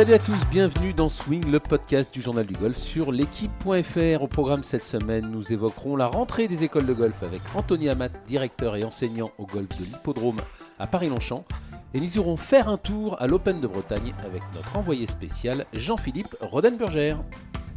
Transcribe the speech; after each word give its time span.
Salut 0.00 0.14
à 0.14 0.18
tous, 0.18 0.46
bienvenue 0.50 0.94
dans 0.94 1.10
Swing, 1.10 1.50
le 1.50 1.60
podcast 1.60 2.10
du 2.14 2.22
journal 2.22 2.46
du 2.46 2.54
golf 2.54 2.74
sur 2.74 3.12
l'équipe.fr. 3.12 4.22
Au 4.22 4.28
programme 4.28 4.62
cette 4.62 4.82
semaine, 4.82 5.30
nous 5.30 5.52
évoquerons 5.52 5.94
la 5.94 6.06
rentrée 6.06 6.48
des 6.48 6.64
écoles 6.64 6.86
de 6.86 6.94
golf 6.94 7.22
avec 7.22 7.42
Anthony 7.54 7.90
Amat, 7.90 8.08
directeur 8.26 8.76
et 8.76 8.84
enseignant 8.84 9.28
au 9.36 9.44
golf 9.44 9.68
de 9.78 9.84
l'hippodrome 9.84 10.38
à 10.78 10.86
Paris-Longchamp. 10.86 11.44
Et 11.92 12.00
nous 12.00 12.16
irons 12.16 12.38
faire 12.38 12.70
un 12.70 12.78
tour 12.78 13.20
à 13.20 13.26
l'Open 13.26 13.60
de 13.60 13.66
Bretagne 13.66 14.14
avec 14.24 14.40
notre 14.54 14.74
envoyé 14.74 15.06
spécial 15.06 15.66
Jean-Philippe 15.74 16.34
Rodenburger. 16.40 17.18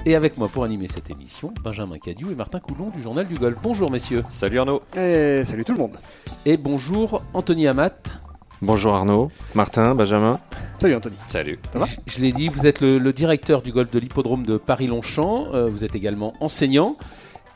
Et 0.06 0.16
avec 0.16 0.38
moi 0.38 0.48
pour 0.48 0.64
animer 0.64 0.88
cette 0.88 1.10
émission, 1.10 1.54
Benjamin 1.62 1.98
Cadieu 1.98 2.32
et 2.32 2.36
Martin 2.36 2.62
Coulon 2.62 2.90
du 2.90 3.02
journal 3.02 3.28
du 3.28 3.36
golf. 3.36 3.58
Bonjour 3.62 3.92
messieurs. 3.92 4.24
Salut 4.30 4.60
Arnaud. 4.60 4.82
Et 4.96 5.44
salut 5.44 5.66
tout 5.66 5.74
le 5.74 5.80
monde. 5.80 5.98
Et 6.46 6.56
bonjour 6.56 7.22
Anthony 7.34 7.68
Amat. 7.68 8.24
Bonjour 8.64 8.96
Arnaud, 8.96 9.30
Martin, 9.56 9.94
Benjamin. 9.94 10.40
Salut 10.80 10.96
Anthony. 10.96 11.16
Salut. 11.28 11.60
Ça 11.74 11.80
va? 11.80 11.86
Je 12.08 12.22
l'ai 12.22 12.32
dit, 12.32 12.48
vous 12.48 12.66
êtes 12.66 12.80
le, 12.80 12.98
le 12.98 13.12
directeur 13.12 13.62
du 13.62 13.74
golf 13.74 13.92
de 13.92 14.00
l'hippodrome 14.00 14.46
de 14.46 14.56
Paris-Longchamp. 14.56 15.48
Euh, 15.54 15.66
vous 15.66 15.84
êtes 15.84 15.96
également 15.96 16.34
enseignant. 16.40 16.96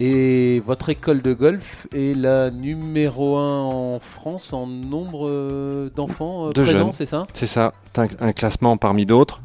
Et 0.02 0.62
votre 0.66 0.90
école 0.90 1.22
de 1.22 1.34
golf 1.34 1.88
est 1.96 2.14
la 2.14 2.52
numéro 2.52 3.38
1 3.38 3.62
en 3.64 4.00
France 4.00 4.52
en 4.52 4.68
nombre 4.68 5.30
euh, 5.30 5.90
d'enfants 5.96 6.48
euh, 6.48 6.52
De 6.52 6.62
présents, 6.64 6.78
jeunes. 6.80 6.92
c'est 6.92 7.06
ça? 7.06 7.26
C'est 7.34 7.48
ça, 7.48 7.74
c'est 7.96 8.02
un, 8.02 8.08
un 8.28 8.34
classement 8.34 8.76
parmi 8.76 9.06
d'autres, 9.06 9.42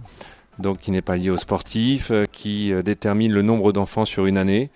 donc 0.59 0.79
qui 0.79 0.91
n'est 0.91 1.01
pas 1.01 1.15
lié 1.15 1.31
aux 1.31 1.37
sportifs, 1.37 2.11
qui 2.33 2.73
détermine 2.85 3.33
le 3.33 3.43
nombre 3.43 3.73
d'enfants 3.73 4.05
sur 4.05 4.27
une 4.27 4.37
année, 4.37 4.71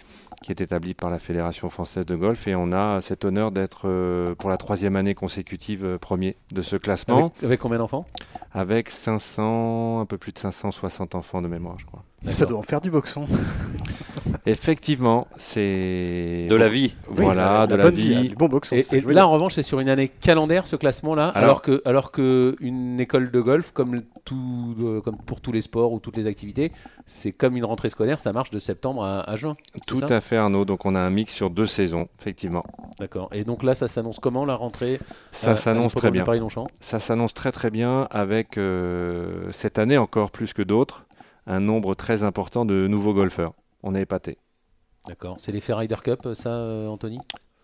qui 0.46 0.52
est 0.52 0.60
établi 0.60 0.94
par 0.94 1.10
la 1.10 1.18
Fédération 1.18 1.68
française 1.70 2.06
de 2.06 2.14
golf. 2.14 2.46
Et 2.46 2.54
on 2.54 2.70
a 2.70 3.00
cet 3.00 3.24
honneur 3.24 3.50
d'être 3.50 3.88
euh, 3.88 4.36
pour 4.36 4.48
la 4.48 4.56
troisième 4.56 4.94
année 4.94 5.12
consécutive 5.12 5.84
euh, 5.84 5.98
premier 5.98 6.36
de 6.52 6.62
ce 6.62 6.76
classement, 6.76 7.16
avec, 7.18 7.42
avec 7.42 7.60
combien 7.60 7.78
d'enfants? 7.78 8.06
Avec 8.52 8.88
500, 8.88 9.98
un 10.00 10.06
peu 10.06 10.18
plus 10.18 10.30
de 10.30 10.38
560 10.38 11.16
enfants 11.16 11.42
de 11.42 11.48
mémoire, 11.48 11.80
je 11.80 11.86
crois. 11.86 12.04
Ça 12.28 12.46
doit 12.46 12.58
en 12.58 12.62
faire 12.62 12.80
du 12.80 12.90
boxon. 12.90 13.26
Effectivement, 14.46 15.26
c'est 15.36 16.46
De 16.48 16.56
la 16.56 16.68
vie. 16.68 16.94
Voilà, 17.08 17.62
Oui, 17.62 17.68
de 17.68 17.74
la 17.74 17.82
bonne 17.84 17.94
vie. 17.94 18.28
du 18.28 18.34
bon 18.36 18.48
boxon. 18.48 18.76
Et, 18.76 18.84
et 18.92 19.00
là, 19.00 19.26
en 19.26 19.32
revanche, 19.32 19.54
c'est 19.54 19.62
sur 19.62 19.80
une 19.80 19.88
année 19.88 20.08
calendaire 20.08 20.66
ce 20.66 20.76
classement-là, 20.76 21.28
alors, 21.28 21.36
Alors- 21.44 21.62
que, 21.62 21.82
alors 21.84 22.10
que 22.12 22.56
une 22.60 23.00
école 23.00 23.30
de 23.30 23.40
golf, 23.40 23.72
comme, 23.72 24.02
tout, 24.24 24.74
euh, 24.80 25.00
comme 25.00 25.16
pour 25.18 25.40
tous 25.40 25.52
les 25.52 25.60
sports 25.60 25.92
ou 25.92 25.98
toutes 26.00 26.16
les 26.16 26.26
activités, 26.26 26.72
c'est 27.06 27.32
comme 27.32 27.56
une 27.56 27.64
rentrée 27.64 27.88
scolaire, 27.88 28.20
ça 28.20 28.32
marche 28.32 28.50
de 28.50 28.58
septembre 28.58 29.04
à, 29.04 29.20
à 29.28 29.36
juin. 29.36 29.56
Tout 29.86 30.00
à 30.08 30.20
fait 30.20 30.36
Arnaud, 30.36 30.64
donc 30.64 30.86
on 30.86 30.94
a 30.94 31.00
un 31.00 31.10
mix 31.10 31.32
sur 31.34 31.50
deux 31.50 31.66
saisons, 31.66 32.08
effectivement. 32.20 32.64
D'accord. 33.00 33.28
Et 33.32 33.44
donc 33.44 33.62
là, 33.62 33.74
ça 33.74 33.88
s'annonce 33.88 34.18
comment 34.20 34.44
la 34.44 34.54
rentrée 34.54 35.00
Ça 35.32 35.50
euh, 35.52 35.56
s'annonce 35.56 35.94
très 35.94 36.10
bien. 36.10 36.24
Paris-Longchamp? 36.24 36.66
Ça 36.80 37.00
s'annonce 37.00 37.34
très 37.34 37.52
très 37.52 37.70
bien 37.70 38.06
avec 38.10 38.58
euh, 38.58 39.48
cette 39.52 39.78
année 39.78 39.98
encore 39.98 40.30
plus 40.30 40.52
que 40.52 40.62
d'autres, 40.62 41.05
un 41.46 41.60
nombre 41.60 41.94
très 41.94 42.22
important 42.22 42.64
de 42.64 42.86
nouveaux 42.86 43.14
golfeurs. 43.14 43.54
On 43.82 43.94
est 43.94 44.02
épaté. 44.02 44.38
D'accord. 45.06 45.36
C'est 45.38 45.52
l'effet 45.52 45.72
Ryder 45.72 45.96
Cup, 46.02 46.28
ça, 46.34 46.50
euh, 46.50 46.88
Anthony? 46.88 47.18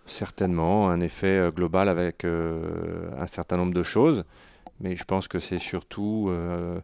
Certainement 0.07 0.89
un 0.89 1.01
effet 1.01 1.39
euh, 1.39 1.51
global 1.51 1.89
avec 1.89 2.25
euh, 2.25 3.11
un 3.19 3.27
certain 3.27 3.57
nombre 3.57 3.75
de 3.75 3.83
choses, 3.83 4.25
mais 4.81 4.97
je 4.97 5.05
pense 5.05 5.29
que 5.29 5.39
c'est 5.39 5.59
surtout 5.59 6.29
euh, 6.29 6.81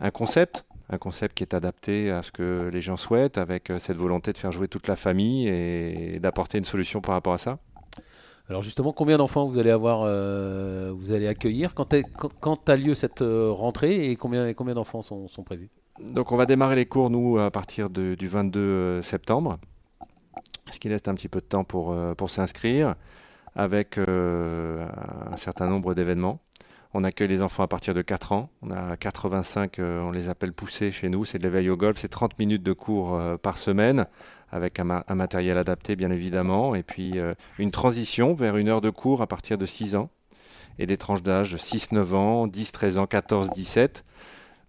un 0.00 0.10
concept, 0.10 0.64
un 0.90 0.98
concept 0.98 1.36
qui 1.36 1.44
est 1.44 1.54
adapté 1.54 2.10
à 2.10 2.22
ce 2.22 2.30
que 2.30 2.68
les 2.72 2.82
gens 2.82 2.96
souhaitent, 2.96 3.38
avec 3.38 3.70
euh, 3.70 3.78
cette 3.78 3.96
volonté 3.96 4.32
de 4.32 4.38
faire 4.38 4.52
jouer 4.52 4.68
toute 4.68 4.88
la 4.88 4.96
famille 4.96 5.48
et 5.48 6.18
d'apporter 6.18 6.58
une 6.58 6.64
solution 6.64 7.00
par 7.00 7.14
rapport 7.14 7.34
à 7.34 7.38
ça. 7.38 7.58
Alors 8.48 8.62
justement, 8.62 8.92
combien 8.92 9.16
d'enfants 9.16 9.46
vous 9.46 9.58
allez 9.58 9.70
avoir, 9.70 10.02
euh, 10.04 10.92
vous 10.94 11.12
allez 11.12 11.28
accueillir? 11.28 11.74
Quand, 11.74 11.94
est- 11.94 12.04
quand, 12.18 12.30
quand 12.40 12.68
a 12.68 12.76
lieu 12.76 12.94
cette 12.94 13.22
euh, 13.22 13.50
rentrée 13.50 14.10
et 14.10 14.16
combien, 14.16 14.46
et 14.48 14.54
combien 14.54 14.74
d'enfants 14.74 15.00
sont, 15.00 15.28
sont 15.28 15.42
prévus? 15.42 15.70
Donc 16.00 16.32
on 16.32 16.36
va 16.36 16.46
démarrer 16.46 16.76
les 16.76 16.86
cours, 16.86 17.10
nous, 17.10 17.38
à 17.38 17.50
partir 17.50 17.90
du 17.90 18.16
22 18.26 18.60
euh, 18.60 19.02
septembre, 19.02 19.58
ce 20.70 20.78
qui 20.78 20.88
laisse 20.88 21.02
un 21.06 21.14
petit 21.14 21.28
peu 21.28 21.40
de 21.40 21.44
temps 21.46 21.64
pour, 21.64 21.92
euh, 21.92 22.14
s'inscrire, 22.28 22.94
avec 23.54 23.98
euh, 23.98 24.86
un 25.30 25.36
certain 25.36 25.68
nombre 25.68 25.94
d'événements. 25.94 26.40
On 26.94 27.04
accueille 27.04 27.28
les 27.28 27.42
enfants 27.42 27.62
à 27.62 27.68
partir 27.68 27.94
de 27.94 28.02
4 28.02 28.32
ans. 28.32 28.50
On 28.62 28.70
a 28.70 28.96
85, 28.96 29.78
euh, 29.78 30.00
on 30.02 30.10
les 30.10 30.28
appelle 30.28 30.52
poussés 30.52 30.92
chez 30.92 31.08
nous, 31.08 31.24
c'est 31.24 31.38
de 31.38 31.42
l'éveil 31.44 31.70
au 31.70 31.76
golf. 31.76 31.98
C'est 31.98 32.08
30 32.08 32.38
minutes 32.38 32.62
de 32.62 32.72
cours 32.72 33.18
par 33.42 33.58
semaine, 33.58 34.06
avec 34.50 34.78
un, 34.80 34.84
ma- 34.84 35.04
un 35.08 35.14
matériel 35.14 35.58
adapté, 35.58 35.94
bien 35.96 36.10
évidemment, 36.10 36.74
et 36.74 36.82
puis 36.82 37.14
une 37.58 37.70
transition 37.70 38.34
vers 38.34 38.56
une 38.56 38.68
heure 38.68 38.80
de 38.82 38.90
cours 38.90 39.22
à 39.22 39.26
partir 39.26 39.56
de 39.58 39.66
6 39.66 39.94
ans, 39.96 40.10
et 40.78 40.86
des 40.86 40.96
tranches 40.96 41.22
d'âge 41.22 41.56
6-9 41.56 42.14
ans, 42.14 42.46
10-13 42.46 42.98
ans, 42.98 43.04
14-17. 43.04 44.02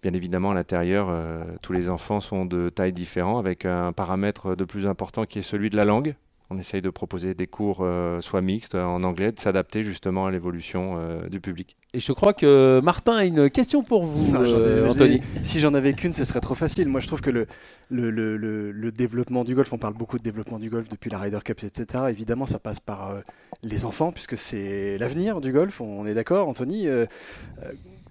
Bien 0.03 0.14
évidemment, 0.14 0.52
à 0.52 0.53
l'intérieur, 0.53 1.08
euh, 1.09 1.44
tous 1.62 1.72
les 1.74 1.90
enfants 1.90 2.19
sont 2.19 2.46
de 2.46 2.68
tailles 2.69 2.91
différentes, 2.94 3.40
avec 3.40 3.64
un 3.66 3.94
paramètre 3.94 4.53
de 4.56 4.66
plus 4.66 4.86
important 4.86 5.25
qui 5.25 5.40
est 5.40 5.44
celui 5.44 5.69
de 5.69 5.78
la 5.78 5.86
langue. 5.86 6.16
On 6.50 6.58
essaye 6.58 6.81
de 6.81 6.90
proposer 6.90 7.34
des 7.34 7.47
cours 7.47 7.80
euh, 7.81 8.19
soit 8.19 8.42
mixtes 8.42 8.75
euh, 8.75 8.84
en 8.84 9.03
anglais, 9.03 9.31
de 9.31 9.40
s'adapter 9.40 9.81
justement 9.81 10.25
à 10.28 10.31
l'évolution 10.31 10.97
euh, 11.00 11.28
du 11.30 11.40
public. 11.40 11.78
Et 11.94 12.00
je 12.02 12.12
crois 12.12 12.34
que 12.34 12.81
Martin 12.84 13.13
a 13.16 13.24
une 13.24 13.50
question 13.50 13.81
pour 13.81 14.06
vous, 14.06 14.34
Non, 14.34 14.44
ai- 14.46 14.53
euh, 14.53 14.90
Anthony. 14.90 15.22
Si 15.42 15.62
j'en 15.62 15.74
avais 15.74 15.94
qu'une, 15.94 16.12
ce 16.13 16.25
serait 16.25 16.42
trop 16.42 16.53
facile. 16.53 16.90
Moi, 16.90 17.00
je 17.00 17.08
trouve 17.08 17.22
que 17.22 17.31
le, 17.31 17.47
le, 17.90 18.12
le- 18.12 18.36
le- 18.36 18.72
le 18.74 18.92
développement 18.92 19.46
du 19.46 19.56
golf, 19.56 19.72
on 19.72 19.78
parle 19.78 19.94
beaucoup 19.94 20.18
de 20.19 20.24
développement 20.24 20.59
du 20.59 20.69
golf 20.69 20.90
depuis 20.90 21.09
la 21.09 21.18
Ryder 21.18 21.40
Cup, 21.46 21.62
etc. 21.63 22.03
Évidemment, 22.09 22.46
ça 22.46 22.59
passe 22.59 22.81
par 22.81 23.12
euh, 23.12 23.22
les 23.63 23.86
enfants, 23.86 24.12
puisque 24.12 24.38
c'est 24.38 24.97
l'avenir 24.97 25.40
du 25.40 25.53
golf. 25.53 25.80
On 25.80 26.06
est 26.06 26.13
d'accord, 26.13 26.50
Anthony. 26.50 26.88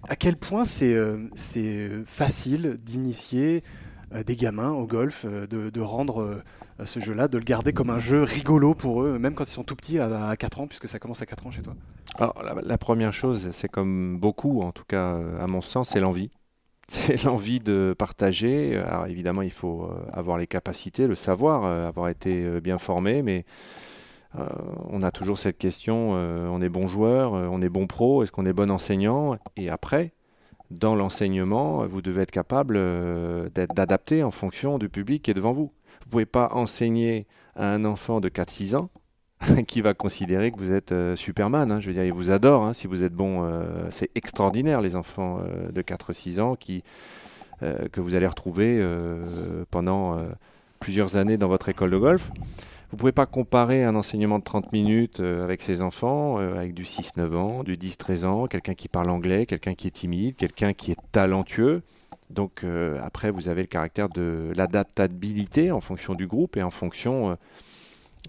À 0.09 0.15
quel 0.15 0.35
point 0.35 0.65
c'est 0.65 0.93
euh, 0.93 2.03
facile 2.05 2.77
d'initier 2.83 3.63
euh, 4.13 4.23
des 4.23 4.35
gamins 4.35 4.71
au 4.71 4.85
golf, 4.85 5.25
euh, 5.25 5.47
de, 5.47 5.81
rendre 5.81 6.41
ce 6.83 6.99
jeu-là, 6.99 7.27
de 7.27 7.37
le 7.37 7.43
garder 7.43 7.71
comme 7.71 7.89
un 7.89 7.99
jeu 7.99 8.23
rigolo 8.23 8.73
pour 8.73 9.03
eux, 9.03 9.17
même 9.17 9.33
quand 9.33 9.45
ils 9.45 9.51
sont 9.51 9.63
tout 9.63 9.75
petits, 9.75 9.99
à, 9.99 10.29
à 10.29 10.35
4 10.35 10.61
ans, 10.61 10.67
puisque 10.67 10.89
ça 10.89 10.99
commence 10.99 11.21
à 11.21 11.25
4 11.25 11.47
ans 11.47 11.51
chez 11.51 11.61
toi? 11.61 11.75
La, 12.19 12.33
la 12.61 12.77
première 12.77 13.13
chose, 13.13 13.49
c'est 13.53 13.69
comme 13.69 14.17
beaucoup, 14.19 14.61
en 14.61 14.71
tout 14.71 14.85
cas 14.85 15.17
à 15.39 15.47
mon 15.47 15.61
sens, 15.61 15.89
c'est 15.89 15.99
l'envie. 15.99 16.29
C'est 16.89 17.23
l'envie 17.23 17.61
de 17.61 17.95
partager. 17.97 18.75
Alors 18.75 19.07
évidemment, 19.07 19.41
il 19.41 19.53
faut 19.53 19.89
avoir 20.11 20.37
les 20.37 20.47
capacités, 20.47 21.07
le 21.07 21.15
savoir, 21.15 21.63
avoir 21.63 22.09
été 22.09 22.59
bien 22.59 22.77
formé, 22.77 23.21
mais 23.21 23.45
euh, 24.39 24.47
on 24.89 25.03
a 25.03 25.11
toujours 25.11 25.37
cette 25.37 25.57
question, 25.57 26.13
euh, 26.15 26.47
on 26.49 26.61
est 26.61 26.69
bon 26.69 26.87
joueur, 26.87 27.35
euh, 27.35 27.47
on 27.51 27.61
est 27.61 27.69
bon 27.69 27.85
pro, 27.85 28.23
est-ce 28.23 28.31
qu'on 28.31 28.45
est 28.45 28.53
bon 28.53 28.71
enseignant? 28.71 29.37
Et 29.57 29.69
après, 29.69 30.13
dans 30.71 30.95
l'enseignement, 30.95 31.85
vous 31.85 32.01
devez 32.01 32.23
être 32.23 32.31
capable 32.31 32.79
d'adapter 33.51 34.23
en 34.23 34.31
fonction 34.31 34.79
du 34.79 34.89
public 34.89 35.23
qui 35.23 35.31
est 35.31 35.35
devant 35.35 35.53
vous. 35.53 35.71
Vous 36.01 36.07
ne 36.07 36.11
pouvez 36.11 36.25
pas 36.25 36.49
enseigner 36.51 37.27
à 37.55 37.71
un 37.71 37.85
enfant 37.85 38.19
de 38.19 38.29
4-6 38.29 38.75
ans 38.75 38.89
qui 39.67 39.81
va 39.81 39.93
considérer 39.93 40.51
que 40.51 40.57
vous 40.57 40.71
êtes 40.71 40.93
Superman. 41.15 41.71
hein. 41.71 41.79
Je 41.79 41.87
veux 41.87 41.93
dire, 41.93 42.05
il 42.05 42.13
vous 42.13 42.31
adore. 42.31 42.63
hein. 42.63 42.73
Si 42.73 42.87
vous 42.87 43.03
êtes 43.03 43.13
bon, 43.13 43.47
c'est 43.91 44.09
extraordinaire, 44.15 44.81
les 44.81 44.95
enfants 44.95 45.41
de 45.71 45.81
4-6 45.83 46.39
ans 46.41 46.55
qui, 46.55 46.83
que 47.59 48.01
vous 48.01 48.15
allez 48.15 48.27
retrouver 48.27 48.83
pendant 49.69 50.17
plusieurs 50.79 51.15
années 51.17 51.37
dans 51.37 51.49
votre 51.49 51.69
école 51.69 51.91
de 51.91 51.97
golf. 51.97 52.31
Vous 52.93 52.97
ne 52.97 52.99
pouvez 52.99 53.11
pas 53.11 53.25
comparer 53.25 53.83
un 53.83 53.95
enseignement 53.95 54.37
de 54.37 54.43
30 54.43 54.71
minutes 54.71 55.19
euh, 55.19 55.43
avec 55.43 55.63
ces 55.63 55.81
enfants, 55.81 56.39
euh, 56.39 56.53
avec 56.53 56.75
du 56.75 56.83
6-9 56.83 57.35
ans, 57.35 57.63
du 57.63 57.75
10-13 57.75 58.23
ans, 58.23 58.45
quelqu'un 58.45 58.75
qui 58.75 58.87
parle 58.87 59.09
anglais, 59.09 59.47
quelqu'un 59.47 59.73
qui 59.73 59.87
est 59.87 59.91
timide, 59.91 60.35
quelqu'un 60.35 60.73
qui 60.73 60.91
est 60.91 60.97
talentueux. 61.11 61.81
Donc 62.29 62.63
euh, 62.63 62.99
après, 63.01 63.31
vous 63.31 63.47
avez 63.47 63.61
le 63.61 63.67
caractère 63.67 64.09
de 64.09 64.51
l'adaptabilité 64.55 65.71
en 65.71 65.81
fonction 65.81 66.13
du 66.13 66.27
groupe 66.27 66.55
et 66.55 66.61
en 66.61 66.69
fonction 66.69 67.35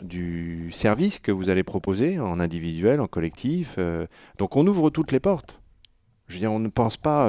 du 0.03 0.71
service 0.73 1.19
que 1.19 1.31
vous 1.31 1.51
allez 1.51 1.63
proposer 1.63 2.19
en 2.19 2.41
individuel, 2.41 3.03
en 3.03 3.07
collectif. 3.07 3.79
donc 4.39 4.57
on 4.57 4.67
ouvre 4.67 4.89
toutes 4.89 5.13
les 5.13 5.21
portes. 5.21 5.61
Je 6.27 6.35
veux 6.35 6.41
dire, 6.41 6.53
on 6.53 6.59
ne 6.59 6.69
pense 6.69 6.97
pas 6.97 7.29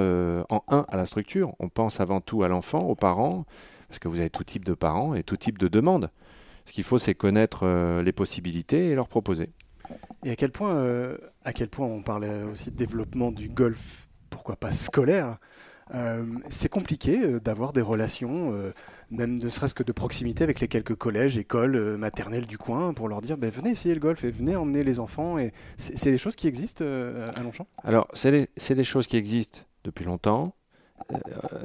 en 0.49 0.63
un 0.69 0.85
à 0.87 0.95
la 0.95 1.05
structure, 1.05 1.53
on 1.59 1.67
pense 1.67 1.99
avant 1.99 2.21
tout 2.21 2.43
à 2.43 2.47
l'enfant, 2.47 2.79
aux 2.79 2.95
parents, 2.95 3.43
parce 3.89 3.99
que 3.99 4.07
vous 4.07 4.21
avez 4.21 4.29
tout 4.29 4.45
type 4.45 4.63
de 4.63 4.73
parents 4.73 5.15
et 5.15 5.23
tout 5.23 5.35
type 5.35 5.57
de 5.57 5.67
demandes. 5.67 6.09
Ce 6.65 6.71
qu'il 6.71 6.83
faut, 6.83 6.97
c'est 6.97 7.15
connaître 7.15 7.63
euh, 7.63 8.01
les 8.01 8.11
possibilités 8.11 8.89
et 8.89 8.95
leur 8.95 9.07
proposer. 9.07 9.49
Et 10.23 10.31
à 10.31 10.35
quel 10.35 10.51
point, 10.51 10.75
euh, 10.75 11.17
à 11.43 11.53
quel 11.53 11.69
point 11.69 11.87
on 11.87 12.01
parlait 12.01 12.43
aussi 12.43 12.71
de 12.71 12.75
développement 12.75 13.31
du 13.31 13.49
golf, 13.49 14.09
pourquoi 14.29 14.55
pas 14.55 14.71
scolaire 14.71 15.37
euh, 15.93 16.25
C'est 16.49 16.69
compliqué 16.69 17.39
d'avoir 17.39 17.73
des 17.73 17.81
relations, 17.81 18.53
euh, 18.53 18.71
même 19.11 19.35
ne 19.35 19.49
serait-ce 19.49 19.75
que 19.75 19.83
de 19.83 19.91
proximité 19.91 20.43
avec 20.43 20.59
les 20.59 20.67
quelques 20.67 20.95
collèges, 20.95 21.37
écoles, 21.37 21.97
maternelles 21.97 22.47
du 22.47 22.57
coin, 22.57 22.93
pour 22.93 23.07
leur 23.07 23.21
dire 23.21 23.37
ben, 23.37 23.51
venez 23.51 23.69
essayer 23.69 23.93
le 23.93 24.01
golf 24.01 24.23
et 24.23 24.31
venez 24.31 24.55
emmener 24.55 24.83
les 24.83 24.99
enfants. 24.99 25.37
Et 25.37 25.53
c'est 25.77 26.11
des 26.11 26.17
choses 26.17 26.35
qui 26.35 26.47
existent 26.47 26.83
à 26.83 27.43
Longchamp? 27.43 27.67
Alors, 27.83 28.07
c'est 28.13 28.49
des, 28.75 28.83
choses 28.83 29.07
qui 29.07 29.17
existent 29.17 29.59
depuis 29.83 30.05
longtemps. 30.05 30.55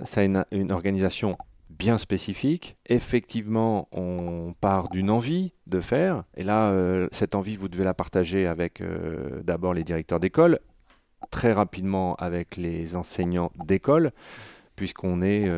Ça 0.04 0.20
a 0.20 0.24
une, 0.24 0.44
une 0.50 0.72
organisation 0.72 1.38
bien 1.70 1.98
spécifique. 1.98 2.76
Effectivement, 2.86 3.88
on 3.92 4.54
part 4.60 4.88
d'une 4.90 5.10
envie 5.10 5.52
de 5.66 5.80
faire. 5.80 6.24
Et 6.36 6.44
là, 6.44 6.70
euh, 6.70 7.08
cette 7.12 7.34
envie, 7.34 7.56
vous 7.56 7.68
devez 7.68 7.84
la 7.84 7.94
partager 7.94 8.46
avec 8.46 8.80
euh, 8.80 9.40
d'abord 9.42 9.72
les 9.72 9.84
directeurs 9.84 10.20
d'école, 10.20 10.58
très 11.30 11.52
rapidement 11.52 12.14
avec 12.16 12.56
les 12.56 12.96
enseignants 12.96 13.52
d'école, 13.64 14.12
puisqu'on 14.76 15.22
est 15.22 15.50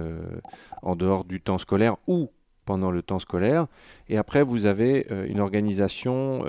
en 0.82 0.96
dehors 0.96 1.24
du 1.24 1.40
temps 1.40 1.58
scolaire 1.58 1.96
ou 2.08 2.30
pendant 2.64 2.90
le 2.90 3.02
temps 3.02 3.20
scolaire. 3.20 3.66
Et 4.08 4.16
après, 4.16 4.42
vous 4.42 4.66
avez 4.66 5.06
une 5.28 5.38
organisation 5.38 6.42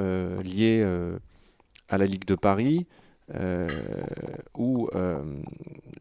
liée 0.43 0.83
à 1.89 1.97
la 1.99 2.05
Ligue 2.07 2.25
de 2.25 2.33
Paris, 2.33 2.87
où 4.57 4.89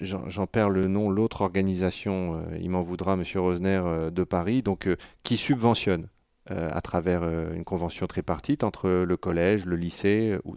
j'en 0.01 0.47
perds 0.47 0.71
le 0.71 0.87
nom, 0.87 1.11
l'autre 1.11 1.43
organisation, 1.43 2.43
il 2.61 2.71
m'en 2.71 2.83
voudra, 2.83 3.17
Monsieur 3.17 3.41
Rosner, 3.41 3.83
de 4.11 4.25
Paris, 4.25 4.63
donc 4.63 4.89
qui 5.23 5.37
subventionne 5.37 6.09
à 6.49 6.81
travers 6.81 7.23
une 7.53 7.65
convention 7.65 8.07
tripartite 8.07 8.65
entre 8.65 8.89
le 8.89 9.17
collège, 9.17 9.65
le 9.65 9.77
lycée, 9.77 10.37
ou 10.45 10.57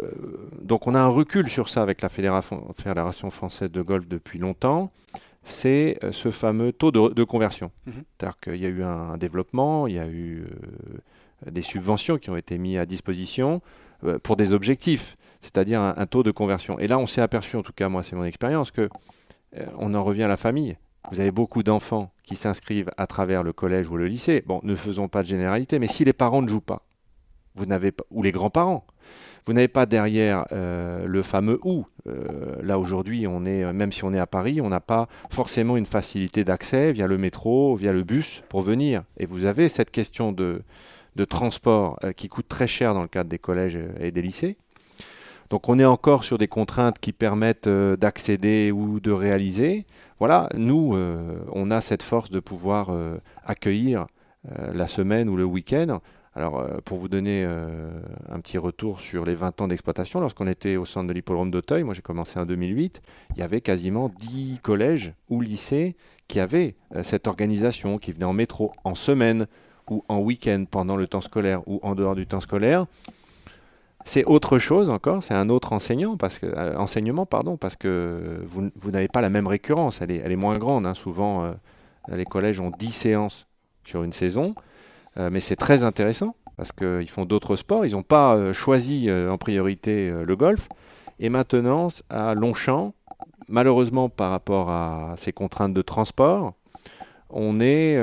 euh, 0.00 0.10
donc 0.60 0.86
on 0.86 0.94
a 0.94 1.00
un 1.00 1.08
recul 1.08 1.48
sur 1.48 1.68
ça 1.68 1.82
avec 1.82 2.02
la 2.02 2.08
Fédération, 2.08 3.30
française 3.30 3.70
de 3.70 3.82
golf 3.82 4.08
depuis 4.08 4.38
longtemps 4.38 4.92
c'est 5.46 5.98
euh, 6.02 6.10
ce 6.10 6.30
fameux 6.30 6.72
taux 6.72 6.90
de, 6.90 7.24
conversion. 7.24 7.70
Mhm. 7.86 7.92
C'est-à-dire 7.92 8.40
qu'il 8.40 8.56
y 8.56 8.64
a 8.64 8.70
eu 8.70 8.82
un, 8.82 9.18
développement, 9.18 9.86
il 9.86 9.94
y 9.94 9.98
a 9.98 10.08
eu 10.08 10.46
euh, 11.46 11.50
des 11.50 11.60
subventions 11.60 12.16
qui 12.16 12.30
ont 12.30 12.36
été 12.36 12.56
mises 12.56 12.78
à 12.78 12.86
disposition 12.86 13.60
pour 14.22 14.36
des 14.36 14.52
objectifs, 14.52 15.16
c'est-à-dire 15.44 15.80
un, 15.80 16.06
taux 16.06 16.22
de 16.22 16.30
conversion. 16.30 16.78
Et 16.78 16.88
là, 16.88 16.98
on 16.98 17.06
s'est 17.06 17.20
aperçu, 17.20 17.56
en 17.56 17.62
tout 17.62 17.72
cas 17.72 17.88
moi 17.88 18.02
c'est 18.02 18.16
mon 18.16 18.24
expérience, 18.24 18.70
que 18.70 18.88
on 19.78 19.94
en 19.94 20.02
revient 20.02 20.24
à 20.24 20.28
la 20.28 20.36
famille. 20.36 20.76
Vous 21.12 21.20
avez 21.20 21.30
beaucoup 21.30 21.62
d'enfants 21.62 22.10
qui 22.22 22.34
s'inscrivent 22.34 22.90
à 22.96 23.06
travers 23.06 23.42
le 23.42 23.52
collège 23.52 23.90
ou 23.90 23.96
le 23.96 24.06
lycée. 24.06 24.42
Bon, 24.46 24.60
ne 24.62 24.74
faisons 24.74 25.08
pas 25.08 25.22
de 25.22 25.28
généralité, 25.28 25.78
mais 25.78 25.86
si 25.86 26.04
les 26.04 26.14
parents 26.14 26.42
ne 26.42 26.48
jouent 26.48 26.60
pas, 26.60 26.82
vous 27.54 27.66
n'avez 27.66 27.92
pas, 27.92 28.04
ou 28.10 28.22
les 28.22 28.32
grands-parents, 28.32 28.86
vous 29.44 29.52
n'avez 29.52 29.68
pas 29.68 29.84
derrière 29.84 30.46
euh, 30.52 31.06
le 31.06 31.22
fameux 31.22 31.60
ou. 31.62 31.86
Euh, 32.06 32.56
là 32.62 32.78
aujourd'hui, 32.78 33.26
on 33.26 33.44
est, 33.44 33.70
même 33.72 33.92
si 33.92 34.04
on 34.04 34.14
est 34.14 34.18
à 34.18 34.26
Paris, 34.26 34.60
on 34.62 34.70
n'a 34.70 34.80
pas 34.80 35.08
forcément 35.30 35.76
une 35.76 35.86
facilité 35.86 36.44
d'accès 36.44 36.92
via 36.92 37.06
le 37.06 37.18
métro, 37.18 37.76
via 37.76 37.92
le 37.92 38.02
bus 38.02 38.42
pour 38.48 38.62
venir. 38.62 39.04
Et 39.18 39.26
vous 39.26 39.44
avez 39.44 39.68
cette 39.68 39.90
question 39.90 40.32
de, 40.32 40.62
transport 41.28 41.98
euh, 42.02 42.12
qui 42.12 42.28
coûte 42.28 42.48
très 42.48 42.66
cher 42.66 42.94
dans 42.94 43.02
le 43.02 43.08
cadre 43.08 43.28
des 43.28 43.38
collèges 43.38 43.78
et 44.00 44.10
des 44.10 44.22
lycées. 44.22 44.56
Donc 45.54 45.68
on 45.68 45.78
est 45.78 45.84
encore 45.84 46.24
sur 46.24 46.36
des 46.36 46.48
contraintes 46.48 46.98
qui 46.98 47.12
permettent 47.12 47.68
d'accéder 47.68 48.72
ou 48.72 48.98
de 48.98 49.12
réaliser. 49.12 49.86
Voilà, 50.18 50.48
nous, 50.56 50.98
on 51.52 51.70
a 51.70 51.80
cette 51.80 52.02
force 52.02 52.28
de 52.28 52.40
pouvoir 52.40 52.90
accueillir 53.44 54.08
la 54.50 54.88
semaine 54.88 55.28
ou 55.28 55.36
le 55.36 55.44
week-end 55.44 56.00
alors, 56.36 56.58
euh, 56.58 56.78
pour 56.84 56.98
vous 56.98 57.08
donner 57.08 57.44
euh, 57.46 57.90
un 58.28 58.40
petit 58.40 58.58
retour 58.58 59.00
sur 59.00 59.24
les 59.24 59.34
20 59.34 59.60
ans 59.60 59.68
d'exploitation, 59.68 60.20
lorsqu'on 60.20 60.48
était 60.48 60.76
au 60.76 60.84
centre 60.84 61.06
de 61.06 61.12
l'hippodrome 61.12 61.50
d'Auteuil, 61.50 61.84
moi 61.84 61.94
j'ai 61.94 62.02
commencé 62.02 62.38
en 62.40 62.44
2008, 62.44 63.02
il 63.36 63.38
y 63.38 63.42
avait 63.42 63.60
quasiment 63.60 64.08
10 64.18 64.58
collèges 64.60 65.12
ou 65.28 65.40
lycées 65.40 65.96
qui 66.26 66.40
avaient 66.40 66.74
euh, 66.94 67.04
cette 67.04 67.28
organisation, 67.28 67.98
qui 67.98 68.10
venaient 68.10 68.24
en 68.24 68.32
métro 68.32 68.72
en 68.82 68.96
semaine 68.96 69.46
ou 69.88 70.04
en 70.08 70.18
week-end 70.18 70.64
pendant 70.68 70.96
le 70.96 71.06
temps 71.06 71.20
scolaire 71.20 71.60
ou 71.68 71.78
en 71.82 71.94
dehors 71.94 72.16
du 72.16 72.26
temps 72.26 72.40
scolaire. 72.40 72.86
C'est 74.04 74.24
autre 74.24 74.58
chose 74.58 74.90
encore, 74.90 75.22
c'est 75.22 75.34
un 75.34 75.48
autre 75.48 75.72
enseignant 75.72 76.16
parce 76.16 76.38
que, 76.38 76.76
enseignement, 76.76 77.24
pardon, 77.24 77.56
parce 77.56 77.76
que 77.76 78.42
vous, 78.44 78.90
n'avez 78.90 79.08
pas 79.08 79.22
la 79.22 79.30
même 79.30 79.46
récurrence, 79.46 80.00
elle 80.02 80.10
est, 80.10 80.36
moins 80.36 80.58
grande. 80.58 80.84
Hein. 80.84 80.94
Souvent, 80.94 81.54
les 82.08 82.26
collèges 82.26 82.60
ont 82.60 82.70
10 82.70 82.90
séances 82.90 83.46
sur 83.84 84.02
une 84.02 84.12
saison. 84.12 84.54
Euh, 85.16 85.30
mais 85.30 85.40
c'est 85.40 85.56
très 85.56 85.84
intéressant 85.84 86.36
parce 86.56 86.72
qu'ils 86.72 87.08
font 87.08 87.24
d'autres 87.24 87.56
sports. 87.56 87.86
Ils 87.86 87.92
n'ont 87.92 88.02
pas 88.02 88.36
euh, 88.36 88.52
choisi 88.52 89.08
euh, 89.08 89.30
en 89.30 89.38
priorité 89.38 90.10
le 90.10 90.36
golf. 90.36 90.68
Et 91.20 91.28
maintenant, 91.28 91.88
à 92.10 92.34
Longchamp, 92.34 92.94
malheureusement 93.48 94.08
par 94.08 94.30
rapport 94.30 94.70
à 94.70 95.14
ces 95.16 95.32
contraintes 95.32 95.74
de 95.74 95.82
transport, 95.82 96.54
on 97.30 97.60
est 97.60 97.96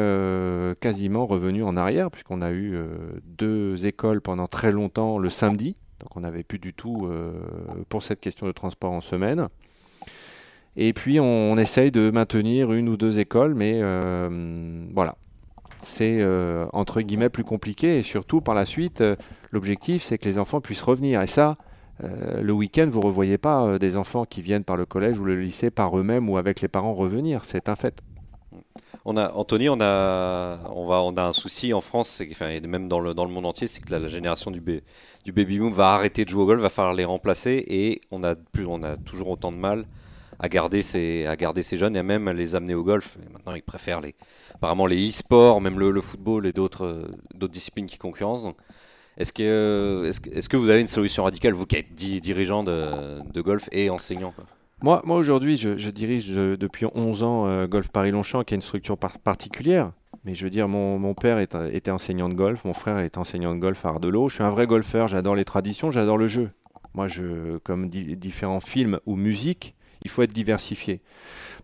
quasiment 0.79 1.25
revenu 1.25 1.63
en 1.63 1.77
arrière 1.77 2.09
puisqu'on 2.09 2.41
a 2.41 2.51
eu 2.51 2.77
deux 3.25 3.85
écoles 3.85 4.21
pendant 4.21 4.47
très 4.47 4.71
longtemps 4.71 5.17
le 5.17 5.29
samedi. 5.29 5.75
Donc 6.01 6.15
on 6.15 6.21
n'avait 6.21 6.43
plus 6.43 6.59
du 6.59 6.73
tout 6.73 7.09
pour 7.89 8.03
cette 8.03 8.19
question 8.19 8.47
de 8.47 8.51
transport 8.51 8.91
en 8.91 9.01
semaine. 9.01 9.47
Et 10.75 10.93
puis 10.93 11.19
on, 11.19 11.57
essaye 11.57 11.91
de 11.91 12.09
maintenir 12.11 12.73
une 12.73 12.89
ou 12.89 12.97
deux 12.97 13.19
écoles, 13.19 13.53
mais 13.55 13.81
voilà, 14.93 15.15
c'est 15.81 16.19
euh, 16.21 16.65
entre 16.73 17.01
guillemets 17.01 17.29
plus 17.29 17.43
compliqué 17.43 17.97
et 17.97 18.03
surtout 18.03 18.41
par 18.41 18.55
la 18.55 18.65
suite, 18.65 19.01
euh, 19.01 19.15
l'objectif 19.51 20.03
c'est 20.03 20.17
que 20.17 20.25
les 20.25 20.37
enfants 20.37 20.61
puissent 20.61 20.81
revenir. 20.81 21.21
Et 21.21 21.27
ça, 21.27 21.57
euh, 22.03 22.41
le 22.41 22.53
week-end, 22.53 22.87
vous 22.89 22.99
ne 22.99 23.05
revoyez 23.05 23.37
pas 23.37 23.77
des 23.79 23.97
enfants 23.97 24.25
qui 24.25 24.41
viennent 24.41 24.63
par 24.63 24.77
le 24.77 24.85
collège 24.85 25.19
ou 25.19 25.25
le 25.25 25.39
lycée 25.39 25.71
par 25.71 25.97
eux-mêmes 25.97 26.29
ou 26.29 26.37
avec 26.37 26.61
les 26.61 26.67
parents 26.67 26.93
revenir, 26.93 27.45
c'est 27.45 27.69
un 27.69 27.75
fait. 27.75 28.01
On 29.03 29.17
Anthony, 29.17 29.67
on 29.67 29.81
a, 29.81 30.59
on 30.75 30.85
va, 30.85 31.01
on 31.01 31.17
a 31.17 31.23
un 31.23 31.33
souci 31.33 31.73
en 31.73 31.81
France, 31.81 32.21
et 32.21 32.61
même 32.61 32.87
dans 32.87 32.99
le, 32.99 33.13
monde 33.13 33.47
entier, 33.47 33.65
c'est 33.65 33.81
que 33.81 33.91
la, 33.91 34.07
génération 34.09 34.51
du, 34.51 34.61
du 34.61 35.31
baby 35.31 35.57
boom 35.57 35.73
va 35.73 35.93
arrêter 35.93 36.23
de 36.23 36.29
jouer 36.29 36.43
au 36.43 36.45
golf, 36.45 36.61
va 36.61 36.69
falloir 36.69 36.93
les 36.93 37.05
remplacer, 37.05 37.63
et 37.67 38.01
on 38.11 38.23
a, 38.23 38.35
plus, 38.35 38.67
on 38.67 38.83
a 38.83 38.97
toujours 38.97 39.29
autant 39.29 39.51
de 39.51 39.57
mal 39.57 39.85
à 40.39 40.49
garder 40.49 40.83
ces, 40.83 41.25
à 41.25 41.35
garder 41.35 41.63
ces 41.63 41.77
jeunes 41.77 41.95
et 41.95 41.99
à 41.99 42.03
même 42.03 42.29
les 42.29 42.55
amener 42.55 42.75
au 42.75 42.83
golf. 42.83 43.17
maintenant, 43.31 43.55
ils 43.55 43.63
préfèrent 43.63 44.01
les, 44.01 44.13
apparemment 44.53 44.85
les 44.85 45.09
e-sports, 45.09 45.61
même 45.61 45.79
le, 45.79 46.01
football 46.01 46.45
et 46.45 46.53
d'autres, 46.53 47.07
disciplines 47.33 47.87
qui 47.87 47.97
concurrencent. 47.97 48.53
est-ce 49.17 49.33
que, 49.33 50.57
vous 50.57 50.69
avez 50.69 50.81
une 50.81 50.87
solution 50.87 51.23
radicale, 51.23 51.53
vous 51.53 51.65
qui 51.65 51.77
êtes 51.77 51.93
dirigeant 51.93 52.63
de 52.63 53.41
golf 53.41 53.67
et 53.71 53.89
enseignant 53.89 54.33
Moi, 54.83 55.01
moi 55.05 55.17
aujourd'hui, 55.17 55.57
je, 55.57 55.89
dirige 55.91 56.29
depuis 56.29 56.87
11 56.95 57.21
ans 57.21 57.47
euh, 57.47 57.67
Golf 57.67 57.89
Paris-Longchamp, 57.89 58.43
qui 58.43 58.55
est 58.55 58.57
une 58.57 58.63
structure 58.63 58.97
particulière. 58.97 59.91
Mais 60.23 60.33
je 60.33 60.43
veux 60.43 60.49
dire, 60.49 60.67
mon, 60.67 60.97
mon 60.97 61.13
père 61.13 61.37
était 61.39 61.91
enseignant 61.91 62.29
de 62.29 62.33
golf, 62.33 62.63
mon 62.65 62.73
frère 62.73 62.97
est 62.97 63.17
enseignant 63.17 63.53
de 63.53 63.59
golf 63.59 63.85
à 63.85 63.89
Ardelot. 63.89 64.29
Je 64.29 64.35
suis 64.35 64.43
un 64.43 64.49
vrai 64.49 64.65
golfeur, 64.65 65.07
j'adore 65.07 65.35
les 65.35 65.45
traditions, 65.45 65.91
j'adore 65.91 66.17
le 66.17 66.27
jeu. 66.27 66.49
Moi, 66.93 67.07
je, 67.07 67.57
comme 67.59 67.89
différents 67.89 68.59
films 68.59 68.99
ou 69.05 69.15
musique, 69.15 69.75
il 70.03 70.09
faut 70.09 70.23
être 70.23 70.33
diversifié. 70.33 71.01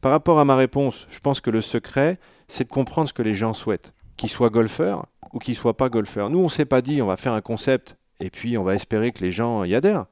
Par 0.02 0.12
rapport 0.12 0.40
à 0.40 0.46
ma 0.46 0.56
réponse, 0.56 1.08
je 1.10 1.20
pense 1.20 1.42
que 1.42 1.50
le 1.50 1.62
secret, 1.62 2.20
c'est 2.48 2.66
de 2.66 2.74
comprendre 2.74 3.10
ce 3.10 3.14
que 3.14 3.24
les 3.24 3.36
gens 3.36 3.54
souhaitent, 3.54 3.94
qu'ils 4.16 4.30
soient 4.30 4.50
golfeurs 4.50 5.08
ou 5.34 5.40
qu'ils 5.40 5.56
soient 5.56 5.78
pas 5.78 5.90
golfeurs. 5.90 6.30
Nous, 6.30 6.40
on 6.40 6.50
s'est 6.50 6.66
pas 6.66 6.82
dit 6.82 7.02
on 7.02 7.08
va 7.08 7.18
faire 7.18 7.34
un 7.34 7.42
concept 7.42 7.98
et 8.20 8.30
puis 8.30 8.58
on 8.58 8.64
va 8.64 8.76
espérer 8.76 9.12
que 9.12 9.24
les 9.24 9.32
gens 9.32 9.64
y 9.64 9.76
adhèrent. 9.76 10.06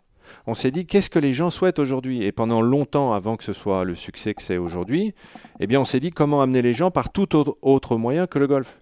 On 0.48 0.54
s'est 0.54 0.72
dit 0.72 0.86
qu'est-ce 0.86 1.10
que 1.10 1.20
les 1.20 1.34
gens 1.34 1.50
souhaitent 1.50 1.80
aujourd'hui? 1.80 2.24
Et 2.24 2.32
pendant 2.32 2.62
longtemps, 2.62 3.14
avant 3.14 3.38
que 3.38 3.44
ce 3.44 3.54
soit 3.54 3.84
le 3.84 3.96
succès 3.96 4.34
que 4.34 4.42
c'est 4.42 4.58
aujourd'hui, 4.58 5.14
eh 5.60 5.68
bien 5.68 5.80
on 5.80 5.86
s'est 5.86 6.00
dit 6.00 6.12
comment 6.12 6.42
amener 6.42 6.62
les 6.62 6.74
gens 6.74 6.92
par 6.92 7.12
tout 7.12 7.36
autre 7.62 7.98
moyen 7.98 8.28
que 8.28 8.40
le 8.40 8.48
golf. 8.48 8.80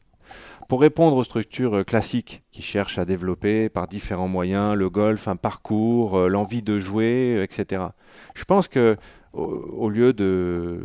Pour 0.69 0.81
répondre 0.81 1.17
aux 1.17 1.24
structures 1.24 1.86
classiques 1.86 2.41
qui 2.51 2.62
cherchent 2.62 2.98
à 2.98 3.05
développer 3.05 3.69
par 3.69 3.88
différents 3.88 4.27
moyens 4.27 4.75
le 4.75 4.89
golf, 4.89 5.27
un 5.27 5.36
parcours, 5.36 6.17
euh, 6.17 6.27
l'envie 6.27 6.63
de 6.63 6.79
jouer, 6.79 7.41
etc. 7.43 7.83
Je 8.33 8.43
pense 8.45 8.67
que 8.67 8.98
au, 9.33 9.89
lieu 9.89 10.13
de 10.13 10.79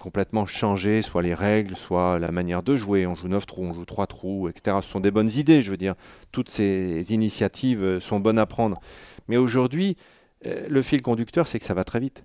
complètement 0.00 0.46
changer 0.46 1.02
soit 1.02 1.22
les 1.22 1.34
règles, 1.34 1.74
soit 1.74 2.18
la 2.18 2.30
manière 2.30 2.62
de 2.62 2.76
jouer. 2.76 3.06
On 3.06 3.14
joue 3.14 3.28
9 3.28 3.44
trous, 3.46 3.64
on 3.64 3.74
joue 3.74 3.84
3 3.84 4.06
trous, 4.06 4.48
etc. 4.48 4.78
Ce 4.82 4.88
sont 4.88 5.00
des 5.00 5.10
bonnes 5.10 5.30
idées, 5.30 5.62
je 5.62 5.70
veux 5.70 5.76
dire. 5.76 5.94
Toutes 6.32 6.48
ces 6.48 7.12
initiatives 7.12 7.82
euh, 7.82 8.00
sont 8.00 8.20
bonnes 8.20 8.38
à 8.38 8.46
prendre. 8.46 8.80
Mais 9.28 9.36
aujourd'hui, 9.36 9.96
euh, 10.46 10.66
le 10.68 10.82
fil 10.82 11.02
conducteur, 11.02 11.46
c'est 11.46 11.58
que 11.58 11.64
ça 11.64 11.74
va 11.74 11.84
très 11.84 12.00
vite. 12.00 12.24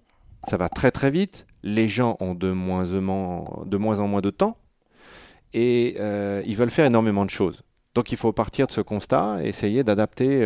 Ça 0.49 0.57
va 0.57 0.69
très 0.69 0.91
très 0.91 1.11
vite. 1.11 1.45
Les 1.63 1.87
gens 1.87 2.17
ont 2.19 2.33
de 2.33 2.51
moins 2.51 2.93
en 2.93 4.07
moins 4.07 4.21
de, 4.21 4.29
temps 4.29 4.57
et 5.53 5.95
euh, 5.99 6.41
ils 6.45 6.55
veulent 6.55 6.71
faire 6.71 6.85
énormément 6.85 7.25
de 7.25 7.29
choses. 7.29 7.61
Donc 7.93 8.11
il 8.11 8.17
faut 8.17 8.31
partir 8.31 8.67
de 8.67 8.71
ce 8.71 8.81
constat 8.81 9.37
et 9.43 9.47
essayer 9.47 9.83
d'adapter 9.83 10.43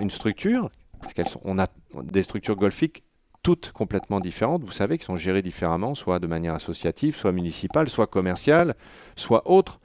une 0.00 0.10
structure, 0.10 0.70
parce 1.00 1.14
qu'on 1.14 1.58
a 1.58 1.66
des 2.02 2.22
structures 2.22 2.56
golfiques 2.56 3.04
toutes 3.42 3.72
complètement 3.72 4.20
différentes, 4.20 4.64
vous 4.64 4.72
savez, 4.72 4.98
qui 4.98 5.04
sont 5.04 5.16
gérées 5.16 5.42
différemment, 5.42 5.94
soit 5.94 6.18
de 6.18 6.26
manière 6.26 6.54
associative, 6.54 7.16
soit 7.16 7.32
municipale, 7.32 7.88
soit 7.88 8.06
commerciale, 8.06 8.74
soit 9.16 9.48
autre. 9.50 9.80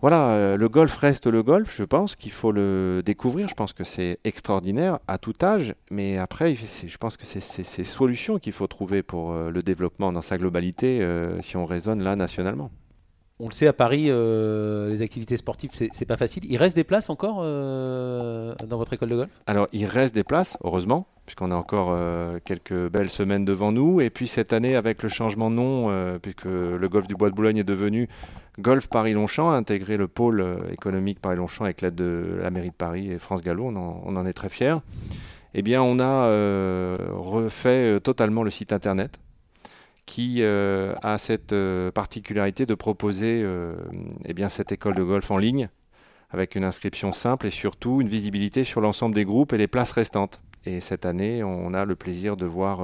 Voilà, 0.00 0.30
euh, 0.30 0.56
le 0.56 0.68
golf 0.68 0.96
reste 0.96 1.26
le 1.26 1.42
golf, 1.42 1.74
je 1.76 1.82
pense 1.82 2.14
qu'il 2.14 2.30
faut 2.30 2.52
le 2.52 3.02
découvrir, 3.04 3.48
je 3.48 3.54
pense 3.54 3.72
que 3.72 3.82
c'est 3.82 4.20
extraordinaire 4.22 5.00
à 5.08 5.18
tout 5.18 5.34
âge, 5.42 5.74
mais 5.90 6.18
après, 6.18 6.54
je 6.54 6.96
pense 6.98 7.16
que 7.16 7.26
c'est 7.26 7.40
ces 7.40 7.84
solutions 7.84 8.38
qu'il 8.38 8.52
faut 8.52 8.68
trouver 8.68 9.02
pour 9.02 9.32
euh, 9.32 9.50
le 9.50 9.60
développement 9.60 10.12
dans 10.12 10.22
sa 10.22 10.38
globalité, 10.38 11.02
euh, 11.02 11.42
si 11.42 11.56
on 11.56 11.64
raisonne 11.64 12.04
là 12.04 12.14
nationalement. 12.14 12.70
On 13.40 13.46
le 13.46 13.52
sait, 13.52 13.68
à 13.68 13.72
Paris, 13.72 14.06
euh, 14.08 14.90
les 14.90 15.02
activités 15.02 15.36
sportives, 15.36 15.70
c'est 15.72 16.04
pas 16.06 16.16
facile. 16.16 16.44
Il 16.48 16.56
reste 16.56 16.74
des 16.74 16.82
places 16.82 17.08
encore 17.08 17.38
euh, 17.40 18.52
dans 18.66 18.78
votre 18.78 18.92
école 18.92 19.10
de 19.10 19.16
golf? 19.16 19.30
Alors, 19.46 19.68
il 19.72 19.86
reste 19.86 20.12
des 20.12 20.24
places, 20.24 20.58
heureusement, 20.64 21.06
puisqu'on 21.24 21.52
a 21.52 21.54
encore 21.54 21.90
euh, 21.92 22.40
quelques 22.44 22.88
belles 22.88 23.10
semaines 23.10 23.44
devant 23.44 23.70
nous. 23.70 24.00
Et 24.00 24.10
puis 24.10 24.26
cette 24.26 24.52
année, 24.52 24.74
avec 24.74 25.04
le 25.04 25.08
changement 25.08 25.50
de 25.50 25.54
nom, 25.54 26.18
puisque 26.20 26.46
le 26.46 26.88
golf 26.88 27.06
du 27.06 27.14
Bois 27.14 27.30
de 27.30 27.34
Boulogne 27.34 27.58
est 27.58 27.64
devenu 27.64 28.08
Golf 28.58 28.88
Paris-Longchamp, 28.88 29.50
intégré 29.50 29.96
le 29.96 30.08
pôle 30.08 30.58
économique 30.72 31.20
Paris-Longchamp 31.20 31.64
avec 31.64 31.80
l'aide 31.80 31.94
de 31.94 32.40
la 32.42 32.50
mairie 32.50 32.70
de 32.70 32.74
Paris 32.74 33.12
et 33.12 33.18
France 33.18 33.42
Gallo, 33.42 33.66
on 33.66 33.76
en, 33.76 34.02
on 34.04 34.16
en 34.16 34.26
est 34.26 34.32
très 34.32 34.48
fiers. 34.48 34.78
Eh 35.54 35.62
bien, 35.62 35.80
on 35.80 36.00
a 36.00 36.26
refait 37.14 38.00
totalement 38.00 38.42
le 38.42 38.50
site 38.50 38.72
internet 38.72 39.20
qui 40.08 40.42
a 40.42 41.18
cette 41.18 41.54
particularité 41.94 42.64
de 42.64 42.74
proposer 42.74 43.46
eh 44.24 44.32
bien, 44.32 44.48
cette 44.48 44.72
école 44.72 44.94
de 44.94 45.02
golf 45.02 45.30
en 45.30 45.36
ligne 45.36 45.68
avec 46.30 46.54
une 46.54 46.64
inscription 46.64 47.12
simple 47.12 47.46
et 47.46 47.50
surtout 47.50 48.00
une 48.00 48.08
visibilité 48.08 48.64
sur 48.64 48.80
l'ensemble 48.80 49.14
des 49.14 49.24
groupes 49.24 49.52
et 49.52 49.58
les 49.58 49.68
places 49.68 49.92
restantes. 49.92 50.40
Et 50.64 50.80
cette 50.80 51.04
année, 51.04 51.44
on 51.44 51.74
a 51.74 51.84
le 51.84 51.94
plaisir 51.94 52.36
de 52.38 52.46
voir 52.46 52.80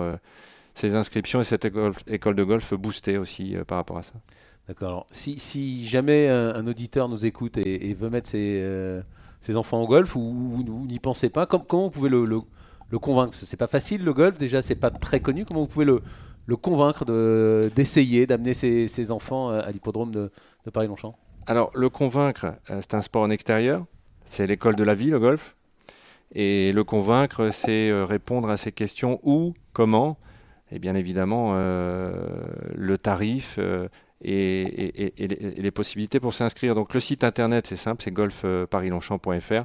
ces 0.74 0.94
inscriptions 0.94 1.40
et 1.40 1.44
cette 1.44 1.64
école, 1.64 2.34
de 2.34 2.44
golf 2.44 2.74
boostée 2.74 3.16
aussi 3.16 3.56
par 3.66 3.78
rapport 3.78 3.98
à 3.98 4.02
ça. 4.02 4.14
D'accord. 4.68 5.06
Si, 5.10 5.86
jamais 5.86 6.28
un, 6.28 6.66
auditeur 6.66 7.08
nous 7.08 7.24
écoute 7.24 7.56
et, 7.56 7.94
veut 7.94 8.10
mettre 8.10 8.28
ses, 8.28 9.56
enfants 9.56 9.80
au 9.80 9.86
golf, 9.86 10.14
ou 10.14 10.30
vous 10.30 10.86
n'y 10.86 10.98
pensez 10.98 11.30
pas, 11.30 11.46
comment, 11.46 11.88
pouvez 11.88 12.10
le, 12.10 12.26
le, 12.26 12.40
le 12.90 12.98
convaincre? 12.98 13.30
Parce 13.30 13.40
que 13.40 13.46
c'est 13.46 13.56
pas 13.56 13.66
facile 13.66 14.04
le 14.04 14.12
golf, 14.12 14.36
déjà 14.36 14.60
c'est 14.60 14.74
pas 14.74 14.90
très 14.90 15.20
connu. 15.20 15.46
Comment 15.46 15.60
vous 15.60 15.66
pouvez 15.66 15.86
le, 15.86 16.02
le 16.46 16.56
convaincre 16.56 17.04
d'essayer 17.74 18.26
d'amener 18.26 18.54
ses, 18.54 18.86
ses, 18.86 19.10
enfants 19.10 19.50
à 19.50 19.70
l'hippodrome 19.70 20.10
de, 20.10 20.30
de 20.64 20.70
Paris-Longchamp 20.70 21.14
Alors 21.46 21.70
le 21.74 21.88
convaincre, 21.88 22.54
euh, 22.70 22.80
c'est 22.80 22.94
un 22.94 23.02
sport 23.02 23.22
en 23.22 23.30
extérieur, 23.30 23.84
c'est 24.24 24.46
l'école 24.46 24.76
de 24.76 24.84
la 24.84 24.94
vie 24.94 25.10
le 25.10 25.18
golf. 25.18 25.56
Et 26.34 26.72
le 26.72 26.82
convaincre, 26.82 27.50
c'est 27.52 27.90
euh, 27.90 28.04
répondre 28.04 28.48
à 28.50 28.56
ces 28.56 28.72
questions 28.72 29.20
où, 29.22 29.54
comment, 29.72 30.18
et 30.72 30.78
bien 30.78 30.94
évidemment 30.94 31.52
euh, 31.52 32.26
le 32.74 32.98
tarif 32.98 33.58
et, 34.22 35.12
les, 35.58 35.70
possibilités 35.70 36.18
pour 36.18 36.34
s'inscrire. 36.34 36.74
Donc 36.74 36.94
le 36.94 37.00
site 37.00 37.22
internet, 37.22 37.66
c'est 37.66 37.76
simple, 37.76 38.02
c'est 38.02 38.10
golfparis-longchamp.fr. 38.10 39.64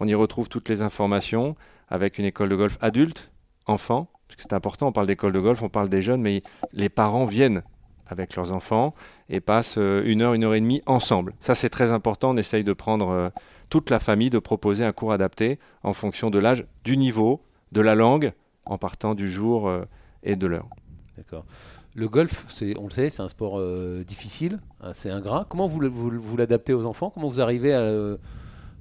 On 0.00 0.06
y 0.06 0.14
retrouve 0.14 0.48
toutes 0.48 0.68
les 0.68 0.82
informations 0.82 1.54
avec 1.88 2.18
une 2.18 2.24
école 2.24 2.48
de 2.48 2.56
golf 2.56 2.76
adulte, 2.80 3.30
enfant, 3.66 4.08
parce 4.30 4.36
que 4.36 4.42
c'est 4.42 4.52
important, 4.52 4.86
on 4.86 4.92
parle 4.92 5.08
d'école 5.08 5.32
de 5.32 5.40
golf, 5.40 5.60
on 5.60 5.68
parle 5.68 5.88
des 5.88 6.02
jeunes, 6.02 6.22
mais 6.22 6.44
les 6.72 6.88
parents 6.88 7.24
viennent 7.24 7.62
avec 8.06 8.36
leurs 8.36 8.52
enfants 8.52 8.94
et 9.28 9.40
passent 9.40 9.76
euh, 9.76 10.04
une 10.04 10.22
heure, 10.22 10.34
une 10.34 10.44
heure 10.44 10.54
et 10.54 10.60
demie 10.60 10.82
ensemble. 10.86 11.34
Ça, 11.40 11.56
c'est 11.56 11.68
très 11.68 11.90
important. 11.90 12.30
On 12.30 12.36
essaye 12.36 12.62
de 12.62 12.72
prendre 12.72 13.08
euh, 13.08 13.28
toute 13.70 13.90
la 13.90 13.98
famille, 13.98 14.30
de 14.30 14.38
proposer 14.38 14.84
un 14.84 14.92
cours 14.92 15.10
adapté 15.10 15.58
en 15.82 15.94
fonction 15.94 16.30
de 16.30 16.38
l'âge, 16.38 16.64
du 16.84 16.96
niveau, 16.96 17.42
de 17.72 17.80
la 17.80 17.96
langue, 17.96 18.32
en 18.66 18.78
partant 18.78 19.16
du 19.16 19.28
jour 19.28 19.68
euh, 19.68 19.84
et 20.22 20.36
de 20.36 20.46
l'heure. 20.46 20.68
D'accord. 21.16 21.44
Le 21.96 22.08
golf, 22.08 22.46
on 22.78 22.84
le 22.84 22.90
sait, 22.90 23.10
c'est 23.10 23.22
un 23.22 23.28
sport 23.28 23.60
difficile, 24.04 24.60
hein, 24.80 24.92
c'est 24.94 25.10
ingrat. 25.10 25.44
Comment 25.48 25.66
vous, 25.66 25.80
vous, 25.90 26.36
l'adaptez 26.36 26.72
aux 26.72 26.86
enfants? 26.86 27.10
Comment 27.10 27.28
vous 27.28 27.40
arrivez 27.40 27.74
à, 27.74 27.82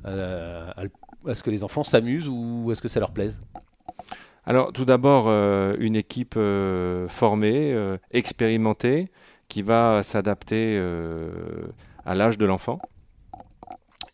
à, 0.03 1.33
ce 1.33 1.41
que 1.41 1.49
les 1.49 1.63
enfants 1.63 1.83
s'amusent 1.83 2.27
ou 2.27 2.69
à 2.69 2.75
ce 2.75 2.83
que 2.83 2.87
ça 2.87 2.99
leur 2.99 3.09
plaise? 3.09 3.41
Alors 4.49 4.73
tout 4.73 4.83
d'abord, 4.83 5.25
euh, 5.27 5.75
une 5.77 5.95
équipe 5.95 6.33
euh, 6.35 7.07
formée, 7.07 7.71
euh, 7.71 7.99
expérimentée, 8.09 9.11
qui 9.47 9.61
va 9.61 10.01
s'adapter 10.01 10.79
à 12.03 12.15
l'âge 12.15 12.39
de 12.39 12.45
l'enfant. 12.47 12.79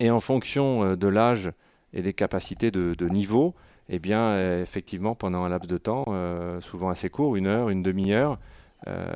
Et 0.01 0.11
en 0.11 0.19
fonction 0.19 0.95
de 0.95 1.07
l'âge 1.07 1.51
et 1.93 2.01
des 2.01 2.13
capacités 2.13 2.71
de, 2.71 3.09
niveau, 3.09 3.53
eh 3.89 3.99
bien, 3.99 4.61
effectivement, 4.61 5.13
pendant 5.13 5.43
un 5.43 5.49
laps 5.49 5.69
de 5.69 5.77
temps, 5.77 6.05
souvent 6.61 6.87
assez 6.87 7.09
court, 7.09 7.35
une 7.35 7.47
heure, 7.47 7.69
une 7.69 7.83
demi-heure, 7.83 8.39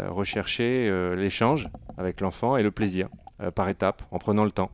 rechercher 0.09 0.91
l'échange 1.15 1.69
avec 1.97 2.19
l'enfant 2.19 2.57
et 2.57 2.63
le 2.63 2.71
plaisir, 2.71 3.07
par 3.55 3.69
étapes, 3.69 4.03
en 4.11 4.19
prenant 4.19 4.43
le 4.43 4.51
temps. 4.51 4.71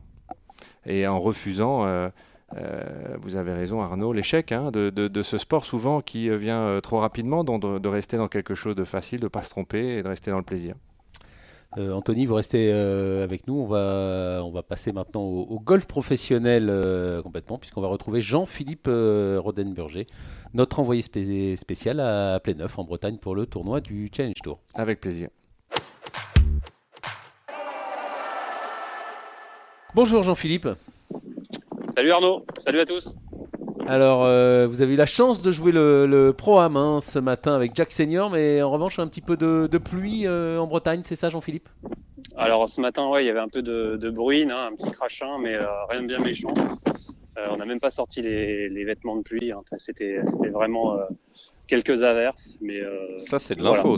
Et 0.84 1.06
en 1.06 1.20
refusant 1.20 2.10
euh, 2.54 3.16
vous 3.20 3.36
avez 3.36 3.52
raison 3.52 3.80
Arnaud, 3.80 4.12
l'échec 4.12 4.52
hein, 4.52 4.70
de, 4.70 5.22
ce 5.22 5.38
sport 5.38 5.64
souvent 5.64 6.00
qui 6.00 6.30
euh, 6.30 6.36
vient 6.36 6.60
euh, 6.60 6.80
trop 6.80 7.00
rapidement, 7.00 7.42
donc 7.42 7.62
de, 7.62 7.88
rester 7.88 8.16
dans 8.16 8.28
quelque 8.28 8.54
chose 8.54 8.76
de 8.76 8.84
facile, 8.84 9.18
de 9.20 9.24
ne 9.24 9.28
pas 9.28 9.42
se 9.42 9.50
tromper 9.50 9.98
et 9.98 10.02
de 10.02 10.08
rester 10.08 10.30
dans 10.30 10.38
le 10.38 10.44
plaisir. 10.44 10.74
Anthony, 11.76 12.24
vous 12.24 12.36
restez 12.36 12.72
avec 12.72 13.46
nous. 13.46 13.54
On 13.54 13.66
va, 13.66 14.40
on 14.42 14.50
va 14.50 14.62
passer 14.62 14.92
maintenant 14.92 15.20
au, 15.20 15.60
golf 15.60 15.84
professionnel 15.84 16.72
complètement, 17.22 17.58
puisqu'on 17.58 17.82
va 17.82 17.88
retrouver 17.88 18.22
Jean-Philippe 18.22 18.88
Rodenburger, 18.88 20.06
notre 20.54 20.80
envoyé 20.80 21.02
spécial 21.02 22.00
à 22.00 22.40
Pléneuf 22.40 22.78
en 22.78 22.84
Bretagne 22.84 23.18
pour 23.18 23.34
le 23.34 23.44
tournoi 23.44 23.82
du 23.82 24.08
Challenge 24.10 24.40
Tour. 24.42 24.58
Avec 24.72 25.02
plaisir. 25.02 25.28
Bonjour 29.94 30.22
Jean-Philippe. 30.22 30.68
Salut 31.96 32.12
Arnaud, 32.12 32.44
salut 32.58 32.80
à 32.80 32.84
tous. 32.84 33.16
Alors, 33.88 34.22
euh, 34.26 34.66
vous 34.66 34.82
avez 34.82 34.92
eu 34.92 34.96
la 34.96 35.06
chance 35.06 35.40
de 35.40 35.50
jouer 35.50 35.72
le, 35.72 36.30
Pro 36.36 36.58
Am 36.58 36.76
hein, 36.76 37.00
ce 37.00 37.18
matin 37.18 37.54
avec 37.54 37.74
Jack 37.74 37.90
Senior, 37.90 38.28
mais 38.28 38.60
en 38.60 38.70
revanche, 38.70 38.98
un 38.98 39.08
petit 39.08 39.22
peu 39.22 39.38
de, 39.38 39.78
pluie 39.78 40.26
euh, 40.26 40.58
en 40.58 40.66
Bretagne, 40.66 41.00
c'est 41.04 41.16
ça, 41.16 41.30
Jean-Philippe? 41.30 41.70
Alors, 42.36 42.68
ce 42.68 42.82
matin, 42.82 43.08
ouais, 43.08 43.24
il 43.24 43.26
y 43.26 43.30
avait 43.30 43.40
un 43.40 43.48
peu 43.48 43.62
de, 43.62 44.10
bruit, 44.10 44.42
hein, 44.42 44.68
un 44.72 44.76
petit 44.76 44.90
crachin, 44.90 45.38
mais 45.40 45.54
euh, 45.54 45.64
rien 45.88 46.02
de 46.02 46.06
bien 46.06 46.18
méchant. 46.18 46.52
on 47.50 47.56
n'a 47.56 47.64
même 47.64 47.80
pas 47.80 47.88
sorti 47.88 48.20
les, 48.20 48.84
vêtements 48.84 49.16
de 49.16 49.22
pluie. 49.22 49.50
Hein. 49.50 49.62
C'était 49.78 50.20
vraiment 50.52 50.98
quelques 51.66 52.02
averses, 52.02 52.58
mais 52.60 52.82
ça, 53.16 53.38
c'est 53.38 53.54
de 53.54 53.62
l'info. 53.62 53.96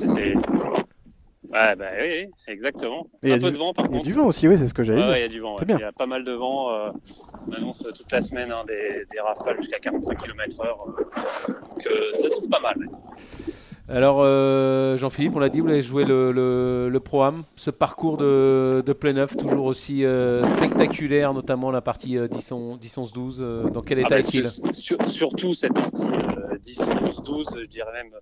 Ouais, 1.52 1.76
bah 1.76 1.87
oui, 1.99 2.26
exactement. 2.47 3.07
un 3.25 3.38
peu 3.38 3.50
de 3.50 3.57
vent 3.57 3.73
par 3.73 3.87
contre. 3.87 3.95
Il 3.95 3.99
y 3.99 4.00
a 4.00 4.12
du 4.12 4.12
vent 4.12 4.26
aussi, 4.26 4.47
oui, 4.49 4.59
c'est 4.59 4.69
ce 4.69 4.75
que 4.75 4.83
j'avais 4.83 5.00
dit. 5.00 5.09
il 5.09 5.21
y 5.21 5.23
a 5.23 5.28
du 5.28 5.40
vent. 5.40 5.57
Il 5.67 5.78
y 5.78 5.83
a 5.83 5.93
pas 5.93 6.07
mal 6.07 6.25
de 6.25 6.33
vent. 6.33 6.71
Euh, 6.71 6.90
on 7.49 7.52
annonce 7.52 7.83
toute 7.83 8.12
la 8.12 8.23
semaine 8.23 8.52
hein, 8.52 8.64
des, 8.67 9.07
des, 9.11 9.21
rafales 9.21 9.57
jusqu'à 9.59 9.78
45 9.78 10.19
km/h. 10.19 10.67
Euh, 10.67 11.52
donc 11.71 11.87
euh, 11.87 12.12
ça 12.21 12.28
souffle 12.28 12.50
pas 12.50 12.61
mal. 12.61 12.76
Alors, 13.88 14.19
Jean-Philippe, 14.99 15.35
on 15.35 15.38
l'a 15.38 15.49
dit, 15.49 15.61
vous 15.61 15.71
avez 15.71 15.81
joué 15.81 16.05
le, 16.05 16.31
le, 16.33 16.90
le 16.90 17.00
Pro-Am, 17.00 17.45
ce 17.50 17.71
parcours 17.71 18.19
de, 18.19 18.83
de 18.85 18.93
plein 18.93 19.14
neuf, 19.14 19.35
toujours 19.35 19.64
aussi 19.64 20.05
spectaculaire, 20.45 21.33
notamment 21.33 21.71
la 21.71 21.81
partie 21.81 22.19
10-11-12. 22.19 23.71
dans 23.73 23.81
quel 23.81 24.00
ah 24.00 24.02
état 24.02 24.17
bah, 24.17 24.19
est-il? 24.19 24.47
Surtout 25.09 25.55
cette 25.55 25.73
partie 25.73 26.02
10-11-12, 26.02 27.61
je 27.61 27.64
dirais 27.64 27.93
même 27.95 28.12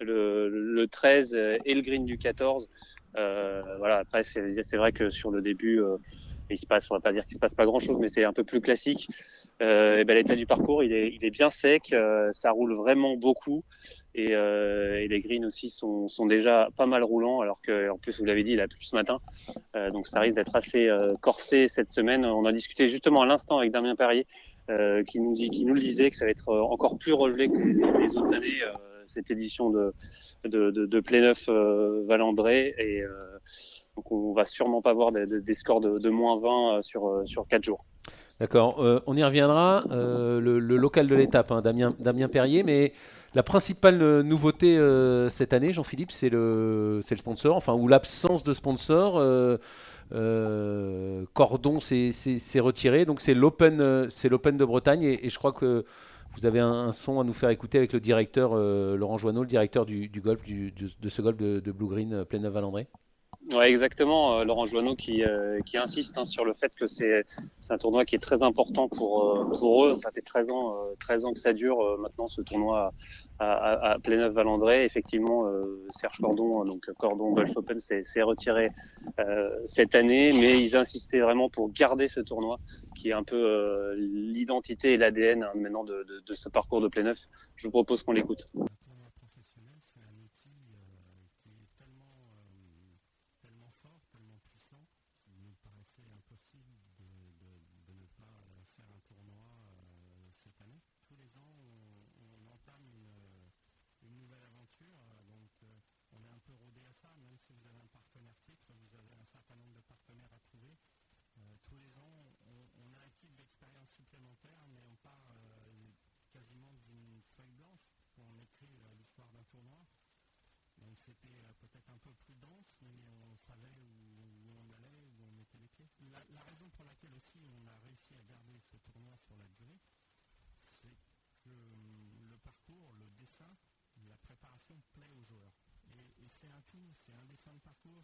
le, 0.00 0.48
le, 0.48 0.86
13 0.86 1.36
et 1.64 1.74
le 1.74 1.80
green 1.80 2.04
du 2.04 2.18
14. 2.18 2.68
Euh, 3.16 3.62
voilà, 3.78 3.98
après, 3.98 4.24
c'est 4.24 4.76
vrai 4.76 4.92
que 4.92 5.08
sur 5.10 5.30
le 5.30 5.40
début, 5.40 5.80
euh, 5.80 5.98
il 6.50 6.58
se 6.58 6.66
passe, 6.66 6.90
on 6.90 6.94
va 6.94 7.00
pas 7.00 7.12
dire 7.12 7.24
qu'il 7.24 7.34
se 7.34 7.38
passe 7.38 7.54
pas 7.54 7.64
grand 7.64 7.78
chose, 7.78 7.98
mais 8.00 8.08
c'est 8.08 8.24
un 8.24 8.32
peu 8.32 8.44
plus 8.44 8.60
classique. 8.60 9.08
Euh, 9.62 9.98
et 9.98 10.04
ben, 10.04 10.14
l'état 10.14 10.34
du 10.34 10.46
parcours, 10.46 10.82
il 10.82 10.92
est, 10.92 11.30
bien 11.30 11.50
sec, 11.50 11.92
euh, 11.92 12.30
ça 12.32 12.50
roule 12.50 12.74
vraiment 12.74 13.16
beaucoup. 13.16 13.62
Et, 14.14 14.34
les 15.06 15.20
greens 15.20 15.44
aussi 15.44 15.70
sont, 15.70 16.08
déjà 16.26 16.68
pas 16.76 16.86
mal 16.86 17.02
roulants, 17.02 17.40
alors 17.40 17.60
que 17.62 17.90
en 17.90 17.98
plus 17.98 18.18
vous 18.18 18.24
l'avez 18.24 18.42
dit, 18.42 18.52
il 18.52 18.60
a 18.60 18.68
plu 18.68 18.80
ce 18.80 18.96
matin, 18.96 19.18
donc 19.92 20.06
ça 20.06 20.20
risque 20.20 20.36
d'être 20.36 20.54
assez 20.56 20.88
corsé 21.20 21.68
cette 21.68 21.88
semaine. 21.88 22.24
On 22.24 22.44
a 22.44 22.52
discuté 22.52 22.88
justement 22.88 23.22
à 23.22 23.26
l'instant 23.26 23.58
avec 23.58 23.70
Damien 23.70 23.94
Perrier, 23.94 24.26
qui 25.06 25.20
nous 25.20 25.34
le 25.34 25.80
disait 25.80 26.10
que 26.10 26.16
ça 26.16 26.24
va 26.24 26.30
être 26.30 26.48
encore 26.48 26.98
plus 26.98 27.12
relevé 27.12 27.48
que 27.48 27.98
les 27.98 28.16
autres 28.16 28.34
années 28.34 28.60
cette 29.06 29.30
édition 29.30 29.70
de, 29.70 29.92
de, 30.44 30.70
de, 30.70 30.86
de 30.86 31.00
Pléneuf 31.00 31.48
euh, 31.48 32.04
Valandré. 32.06 32.74
Et 32.78 33.02
euh, 33.02 33.08
donc 33.96 34.10
on 34.10 34.32
va 34.32 34.44
sûrement 34.44 34.82
pas 34.82 34.92
voir 34.92 35.12
des, 35.12 35.54
scores 35.54 35.80
de, 35.80 36.10
moins 36.10 36.38
20 36.38 36.48
euh, 36.78 36.82
sur, 36.82 37.22
sur 37.24 37.46
4 37.46 37.64
jours. 37.64 37.84
D'accord, 38.40 38.84
on 39.06 39.16
y 39.16 39.22
reviendra. 39.22 39.80
le, 39.90 40.58
local 40.58 41.06
de 41.06 41.14
l'étape, 41.14 41.52
hein, 41.52 41.62
Damien, 41.62 41.94
Damien 42.00 42.28
Perrier, 42.28 42.64
mais 42.64 42.92
la 43.34 43.44
principale 43.44 44.22
nouveauté 44.22 44.76
cette 45.30 45.52
année, 45.52 45.72
Jean-Philippe, 45.72 46.10
c'est 46.10 46.30
le, 46.30 47.00
le 47.08 47.16
sponsor, 47.16 47.56
enfin, 47.56 47.74
ou 47.74 47.86
l'absence 47.86 48.42
de 48.42 48.52
sponsor. 48.52 49.12
Cordon 51.32 51.78
s'est 51.78 52.60
retiré, 52.60 53.04
donc 53.04 53.20
c'est 53.20 53.34
l'Open 53.34 53.76
de 53.78 54.64
Bretagne, 54.64 55.04
et, 55.04 55.26
et, 55.26 55.30
je 55.30 55.38
crois 55.38 55.52
que 55.52 55.84
vous 56.36 56.46
avez 56.46 56.60
un, 56.60 56.92
son 56.92 57.20
à 57.20 57.24
nous 57.24 57.32
faire 57.32 57.50
écouter 57.50 57.78
avec 57.78 57.92
le 57.92 58.00
directeur 58.00 58.52
euh, 58.52 58.96
Laurent 58.96 59.18
Joanneau, 59.18 59.42
le 59.42 59.48
directeur 59.48 59.86
du, 59.86 60.08
golf, 60.22 60.42
de, 60.44 61.08
ce 61.08 61.22
golf 61.22 61.36
de, 61.36 61.72
Blue 61.72 61.88
Green 61.88 62.12
euh, 62.12 62.24
plein 62.24 62.48
valandré 62.48 62.88
Ouais, 63.52 63.68
exactement. 63.68 64.38
Euh, 64.38 64.44
Laurent 64.44 64.64
Joanneau 64.64 64.94
qui, 64.94 65.22
qui 65.66 65.76
insiste 65.76 66.16
hein, 66.16 66.24
sur 66.24 66.44
le 66.44 66.54
fait 66.54 66.74
que 66.74 66.86
c'est 66.86 67.24
un 67.70 67.78
tournoi 67.78 68.04
qui 68.04 68.14
est 68.14 68.20
très 68.20 68.42
important 68.42 68.88
pour, 68.88 69.46
pour 69.58 69.84
eux. 69.84 69.94
Ça 69.96 70.10
fait 70.12 70.22
13 70.22 70.50
ans, 70.50 70.76
13 71.00 71.26
ans 71.26 71.32
que 71.32 71.38
ça 71.38 71.52
dure 71.52 71.98
maintenant 71.98 72.26
ce 72.26 72.40
tournoi 72.40 72.92
à, 73.38 73.92
à, 73.92 73.98
Pléneuf-Valandré. 73.98 74.84
Effectivement, 74.84 75.46
Serge 75.90 76.18
Cordon, 76.20 76.64
donc 76.64 76.86
Cordon 76.98 77.32
Golf 77.32 77.54
Open, 77.56 77.78
s'est 77.80 78.22
retiré 78.22 78.70
cette 79.64 79.94
année, 79.94 80.32
mais 80.32 80.62
ils 80.62 80.76
insistaient 80.76 81.20
vraiment 81.20 81.50
pour 81.50 81.70
garder 81.70 82.08
ce 82.08 82.20
tournoi 82.20 82.58
qui 82.94 83.10
est 83.10 83.12
un 83.12 83.24
peu 83.24 83.36
euh, 83.36 83.94
l'identité 83.98 84.94
et 84.94 84.96
l'ADN 84.96 85.42
hein, 85.42 85.50
maintenant 85.56 85.84
de, 85.84 86.04
ce 86.32 86.48
parcours 86.48 86.80
de 86.80 86.88
plein 86.88 87.02
neuf. 87.02 87.18
Je 87.56 87.66
vous 87.66 87.70
propose 87.70 88.02
qu'on 88.02 88.12
l'écoute. 88.12 88.46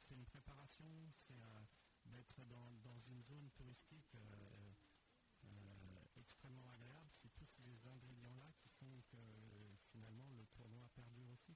C'est 0.09 0.15
une 0.15 0.25
préparation, 0.25 0.85
c'est 1.27 1.35
euh, 1.35 1.61
d'être 2.13 2.37
dans, 2.49 2.71
dans 2.85 2.99
une 3.09 3.23
zone 3.23 3.49
touristique 3.57 4.11
euh, 4.15 4.19
euh, 5.45 6.21
extrêmement 6.21 6.69
agréable. 6.77 7.09
C'est 7.23 7.31
tous 7.35 7.47
ces 7.57 7.63
ingrédients-là 7.89 8.51
qui 8.63 8.69
font 8.81 9.01
que 9.11 9.17
euh, 9.17 9.75
finalement 9.93 10.29
le 10.37 10.45
tournoi 10.57 10.83
perdure 10.95 11.29
aussi. 11.33 11.55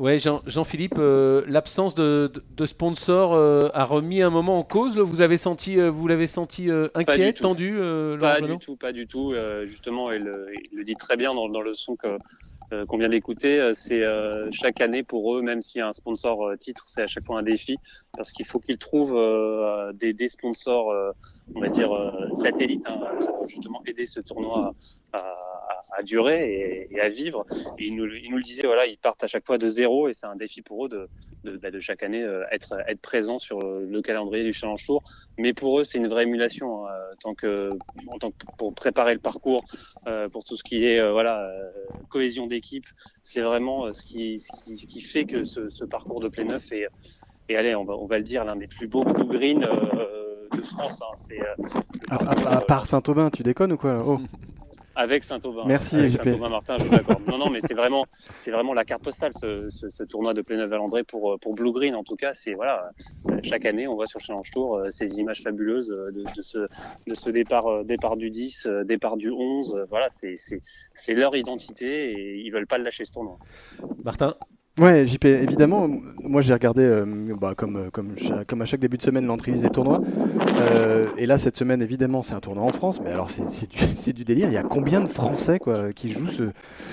Ouais, 0.00 0.16
Jean- 0.18 0.42
Jean-Philippe, 0.46 0.94
euh, 0.98 1.42
l'absence 1.48 1.96
de, 1.96 2.30
de, 2.32 2.44
de 2.48 2.66
sponsor 2.66 3.34
euh, 3.34 3.68
a 3.74 3.84
remis 3.84 4.22
un 4.22 4.30
moment 4.30 4.58
en 4.60 4.62
cause. 4.62 4.96
là. 4.96 5.02
Vous 5.02 5.20
avez 5.20 5.36
senti, 5.36 5.80
euh, 5.80 5.90
vous 5.90 6.06
l'avez 6.06 6.28
senti 6.28 6.70
euh, 6.70 6.88
inquiet, 6.94 7.32
tendu, 7.32 7.76
euh, 7.76 8.16
Pas 8.16 8.40
du 8.40 8.58
tout, 8.58 8.76
pas 8.76 8.92
du 8.92 9.08
tout. 9.08 9.32
Euh, 9.32 9.66
justement, 9.66 10.12
il, 10.12 10.22
le- 10.22 10.52
il 10.70 10.76
le 10.78 10.84
dit 10.84 10.94
très 10.94 11.16
bien 11.16 11.34
dans, 11.34 11.48
dans 11.48 11.62
le 11.62 11.74
son 11.74 11.96
que 11.96 12.16
euh, 12.72 12.86
qu'on 12.86 12.98
vient 12.98 13.08
d'écouter. 13.08 13.60
Euh, 13.60 13.72
C'est 13.74 14.02
euh, 14.02 14.48
chaque 14.52 14.80
année 14.80 15.02
pour 15.02 15.34
eux, 15.36 15.42
même 15.42 15.62
s'il 15.62 15.78
y 15.78 15.82
a 15.82 15.88
un 15.88 15.92
sponsor 15.92 16.46
euh, 16.46 16.56
titre, 16.56 16.84
c'est 16.86 17.02
à 17.02 17.06
chaque 17.06 17.26
fois 17.26 17.38
un 17.38 17.42
défi 17.42 17.76
parce 18.16 18.32
qu'il 18.32 18.46
faut 18.46 18.58
qu'ils 18.60 18.78
trouvent 18.78 19.16
euh, 19.16 19.92
des, 19.92 20.12
des 20.12 20.28
sponsors, 20.28 20.94
on 21.54 21.60
va 21.60 21.68
dire 21.68 21.90
satellites, 22.34 22.86
hein, 22.88 23.00
pour 23.26 23.46
justement 23.46 23.82
aider 23.86 24.06
ce 24.06 24.20
tournoi 24.20 24.74
à, 25.12 25.18
à- 25.18 25.34
à 25.96 26.02
durer 26.02 26.52
et, 26.52 26.94
et 26.94 27.00
à 27.00 27.08
vivre. 27.08 27.46
Et 27.78 27.86
ils 27.86 27.96
nous, 27.96 28.06
ils 28.06 28.30
nous 28.30 28.36
le 28.36 28.42
disaient, 28.42 28.66
voilà, 28.66 28.86
ils 28.86 28.98
partent 28.98 29.24
à 29.24 29.26
chaque 29.26 29.46
fois 29.46 29.58
de 29.58 29.68
zéro 29.68 30.08
et 30.08 30.12
c'est 30.12 30.26
un 30.26 30.36
défi 30.36 30.60
pour 30.62 30.84
eux 30.86 30.88
de, 30.88 31.08
de, 31.44 31.56
bah, 31.56 31.70
de 31.70 31.80
chaque 31.80 32.02
année 32.02 32.22
euh, 32.22 32.44
être 32.50 32.74
être 32.88 33.00
présent 33.00 33.38
sur 33.38 33.58
euh, 33.60 33.86
le 33.88 34.02
calendrier 34.02 34.44
du 34.44 34.52
Challenge 34.52 34.84
Tour. 34.84 35.02
Mais 35.38 35.52
pour 35.52 35.78
eux, 35.80 35.84
c'est 35.84 35.98
une 35.98 36.08
vraie 36.08 36.24
émulation 36.24 36.86
hein, 36.86 36.90
tant 37.20 37.34
que 37.34 37.70
en 38.08 38.18
tant 38.18 38.30
que 38.30 38.36
pour 38.56 38.74
préparer 38.74 39.14
le 39.14 39.20
parcours, 39.20 39.64
euh, 40.06 40.28
pour 40.28 40.44
tout 40.44 40.56
ce 40.56 40.64
qui 40.64 40.84
est 40.84 40.98
euh, 41.00 41.12
voilà 41.12 41.44
euh, 41.44 41.70
cohésion 42.08 42.46
d'équipe, 42.46 42.86
c'est 43.22 43.40
vraiment 43.42 43.86
euh, 43.86 43.92
ce 43.92 44.02
qui, 44.02 44.38
ce 44.38 44.50
qui 44.64 44.76
ce 44.78 44.86
qui 44.86 45.00
fait 45.00 45.24
que 45.24 45.44
ce, 45.44 45.68
ce 45.70 45.84
parcours 45.84 46.20
de 46.20 46.28
plein 46.28 46.44
neuf 46.44 46.72
est 46.72 46.86
et 47.50 47.56
allez, 47.56 47.74
on 47.74 47.84
va, 47.84 47.94
on 47.96 48.06
va 48.06 48.18
le 48.18 48.24
dire, 48.24 48.44
l'un 48.44 48.56
des 48.56 48.66
plus 48.66 48.88
beaux 48.88 49.04
blue 49.04 49.24
green 49.24 49.64
euh, 49.64 50.48
de 50.54 50.60
France. 50.62 51.00
Hein. 51.00 51.14
C'est 51.16 51.40
euh, 51.40 51.80
À, 52.10 52.16
à- 52.16 52.56
à 52.56 52.60
part 52.60 52.86
Saint-Aubin, 52.86 53.30
tu 53.30 53.42
déconnes 53.42 53.72
ou 53.72 53.78
quoi? 53.78 54.02
Oh, 54.06 54.18
avec 54.98 55.22
Saint-Aubin. 55.22 55.62
Merci, 55.64 55.94
avec 55.94 56.10
JP. 56.12 56.22
Saint-Aubin 56.24 56.48
Martin, 56.48 56.76
je 56.78 56.84
vous 56.84 56.90
l'accorde. 56.92 57.22
Non, 57.28 57.38
non, 57.38 57.50
mais 57.50 57.60
c'est 57.62 57.74
vraiment, 57.74 58.04
c'est 58.42 58.50
vraiment 58.50 58.74
la 58.74 58.84
carte 58.84 59.04
postale, 59.04 59.30
ce, 59.40 59.68
ce, 59.70 59.88
ce 59.88 60.02
tournoi 60.02 60.34
de 60.34 60.42
Pléneuf-Valandré 60.42 61.04
pour, 61.04 61.38
pour 61.38 61.54
Blue 61.54 61.70
Green. 61.72 61.94
En 61.94 62.02
tout 62.02 62.16
cas, 62.16 62.34
c'est 62.34 62.54
voilà, 62.54 62.90
euh, 63.30 63.38
chaque 63.44 63.64
année, 63.64 63.86
on 63.86 63.94
voit 63.94 64.06
sur 64.08 64.20
Challenge 64.20 64.50
Tour 64.50 64.76
euh, 64.76 64.90
ces 64.90 65.18
images 65.20 65.42
fabuleuses 65.42 65.92
euh, 65.92 66.10
de, 66.10 66.24
de 66.36 66.42
ce, 66.42 66.58
de 67.06 67.14
ce 67.14 67.30
départ, 67.30 67.66
euh, 67.68 67.84
départ 67.84 68.16
du 68.16 68.28
10, 68.28 68.66
euh, 68.66 68.84
départ 68.84 69.16
du 69.16 69.30
11. 69.30 69.74
euh, 69.76 69.84
Voilà, 69.88 70.08
c'est, 70.10 70.34
c'est, 70.36 70.60
c'est 70.94 71.14
leur 71.14 71.36
identité 71.36 72.10
et 72.10 72.40
ils 72.44 72.50
veulent 72.50 72.66
pas 72.66 72.78
le 72.78 72.84
lâcher 72.84 73.04
ce 73.04 73.12
tournoi. 73.12 73.38
Martin 74.04 74.34
Ouais, 74.78 75.04
JP, 75.06 75.24
évidemment, 75.24 75.88
moi 76.22 76.40
j'ai 76.40 76.52
regardé, 76.52 76.82
euh, 76.82 77.04
bah, 77.40 77.54
comme, 77.56 77.76
euh, 77.76 77.90
comme, 77.90 78.14
comme 78.46 78.62
à 78.62 78.64
chaque 78.64 78.80
début 78.80 78.96
de 78.96 79.02
semaine, 79.02 79.26
l'entrée 79.26 79.52
des 79.52 79.68
tournois. 79.70 80.00
Euh, 80.60 81.08
et 81.16 81.26
là, 81.26 81.36
cette 81.38 81.56
semaine, 81.56 81.82
évidemment, 81.82 82.22
c'est 82.22 82.34
un 82.34 82.40
tournoi 82.40 82.62
en 82.64 82.70
France, 82.72 83.00
mais 83.02 83.10
alors 83.10 83.28
c'est 83.30 83.68
du, 83.68 84.12
du 84.12 84.24
délire. 84.24 84.48
Il 84.48 84.54
y 84.54 84.58
a 84.58 84.62
combien 84.62 85.00
de 85.00 85.08
Français 85.08 85.58
quoi, 85.58 85.92
qui 85.92 86.12
jouent 86.12 86.28
ce, 86.28 86.44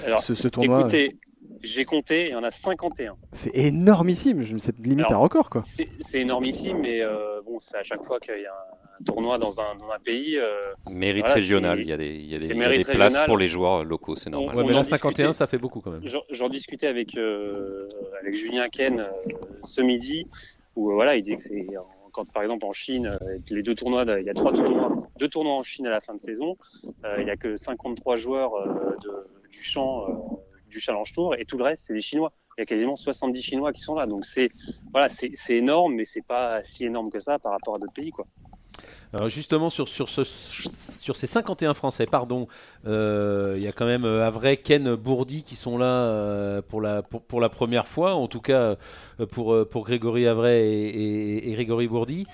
Alors, 0.06 0.20
ce, 0.20 0.34
ce 0.34 0.48
tournoi? 0.48 0.80
écoutez, 0.82 1.16
j'ai 1.64 1.86
compté, 1.86 2.28
il 2.28 2.32
y 2.32 2.36
en 2.36 2.44
a 2.44 2.52
51. 2.52 3.16
C'est 3.34 3.56
énormissime, 3.56 4.42
je- 4.42 4.58
c'est 4.58 4.78
limite 4.80 5.06
Alors, 5.08 5.14
un 5.22 5.24
record. 5.24 5.50
quoi. 5.50 5.62
C'est, 5.66 5.88
c'est 6.02 6.22
énormissime, 6.22 6.80
mais 6.82 7.02
euh, 7.02 7.42
bon, 7.46 7.60
c'est 7.60 7.78
à 7.78 7.84
chaque 7.84 8.04
fois 8.04 8.20
qu'il 8.20 8.42
y 8.42 8.46
a 8.46 8.68
un 9.00 9.04
tournoi 9.04 9.38
dans 9.38 9.60
un, 9.60 9.76
dans 9.76 9.92
un 9.92 10.00
pays. 10.04 10.38
euh, 10.38 10.74
Mérite 10.90 11.22
Voilà, 11.24 11.36
régional, 11.36 11.80
il 11.80 11.88
y 11.88 11.94
a 11.94 11.98
des, 11.98 12.08
il 12.08 12.32
y 12.32 12.36
a 12.36 12.40
des, 12.40 12.48
y 12.48 12.82
a 12.82 12.84
places 12.86 13.20
pour 13.26 13.38
les 13.38 13.48
joueurs 13.48 13.84
locaux, 13.84 14.16
c'est 14.16 14.30
normal. 14.30 14.56
On- 14.56 14.58
Ouais, 14.60 14.64
mais 14.66 14.74
là, 14.74 14.84
51, 14.84 15.12
discutait. 15.12 15.34
ça 15.34 15.48
fait 15.48 15.58
beaucoup 15.58 15.82
quand 15.82 15.92
même. 15.92 16.04
J'en 16.30 16.50
discutais 16.50 16.88
avec, 16.88 17.18
euh, 17.18 17.88
avec 18.22 18.36
Julien 18.36 18.70
Ken 18.70 19.00
euh, 19.00 19.10
ce 19.64 19.82
midi, 19.82 20.28
où 20.76 20.92
euh, 20.92 20.94
voilà, 20.94 21.16
il 21.16 21.24
dit 21.24 21.36
que 21.36 21.42
c'est 21.42 21.68
quand 22.14 22.32
par 22.32 22.44
exemple 22.44 22.66
en 22.66 22.72
Chine, 22.72 23.18
les 23.50 23.62
deux 23.62 23.76
tournois, 23.76 24.06
il 24.20 24.26
y 24.26 24.30
a 24.30 24.34
trois 24.34 24.54
tournois, 24.54 24.90
deux 25.20 25.28
tournois 25.28 25.54
en 25.56 25.64
Chine 25.64 25.86
à 25.88 25.90
la 25.90 26.00
fin 26.00 26.14
de 26.14 26.22
saison, 26.22 26.56
euh, 27.04 27.18
il 27.20 27.28
y 27.28 27.30
a 27.30 27.36
que 27.36 27.58
53 27.58 28.16
joueurs 28.16 28.54
euh, 28.56 28.96
de- 29.04 29.50
du 29.52 29.62
champ 29.62 30.08
euh, 30.08 30.14
du 30.70 30.80
Challenge 30.80 31.12
Tour 31.12 31.36
et 31.36 31.44
tout 31.46 31.58
le 31.58 31.64
reste 31.66 31.84
c'est 31.88 31.94
des 31.94 32.00
Chinois. 32.02 32.32
Il 32.58 32.62
y 32.62 32.64
a 32.64 32.66
quasiment 32.66 32.96
70 32.96 33.42
Chinois 33.42 33.74
qui 33.74 33.82
sont 33.82 33.96
là, 33.96 34.06
donc 34.06 34.24
c'est 34.26 34.50
voilà, 34.94 35.10
c'est 35.10 35.32
c'est 35.34 35.56
énorme, 35.58 35.96
mais 35.96 36.06
c'est 36.06 36.26
pas 36.26 36.64
si 36.64 36.86
énorme 36.86 37.10
que 37.10 37.20
ça 37.20 37.38
par 37.38 37.52
rapport 37.52 37.76
à 37.76 37.80
d'autres 37.80 37.92
pays 37.94 38.12
quoi. 38.12 38.26
Alors 39.16 39.30
justement, 39.30 39.70
sur, 39.70 39.88
sur, 39.88 40.10
ce, 40.10 40.24
sur 40.26 41.16
ces 41.16 41.26
51 41.26 41.74
Français, 41.74 42.06
pardon, 42.06 42.48
euh, 42.86 43.54
il 43.58 43.64
y 43.64 43.68
a 43.68 43.72
quand 43.72 43.86
même 43.86 44.04
euh, 44.04 44.28
Avray, 44.28 44.58
Ken, 44.58 44.94
Bourdi 44.96 45.42
qui 45.44 45.56
sont 45.56 45.78
là 45.78 45.86
euh, 45.86 46.62
pour, 46.62 46.82
la, 46.82 47.02
pour, 47.02 47.22
pour 47.22 47.40
la 47.40 47.48
première 47.48 47.88
fois, 47.88 48.14
en 48.16 48.28
tout 48.28 48.42
cas 48.42 48.76
pour, 49.32 49.56
pour 49.70 49.86
Grégory 49.86 50.28
Avray 50.28 50.62
et, 50.62 50.90
et- 50.90 51.50
et 51.50 51.54
Grégory 51.54 51.88
Bourdi. 51.88 52.26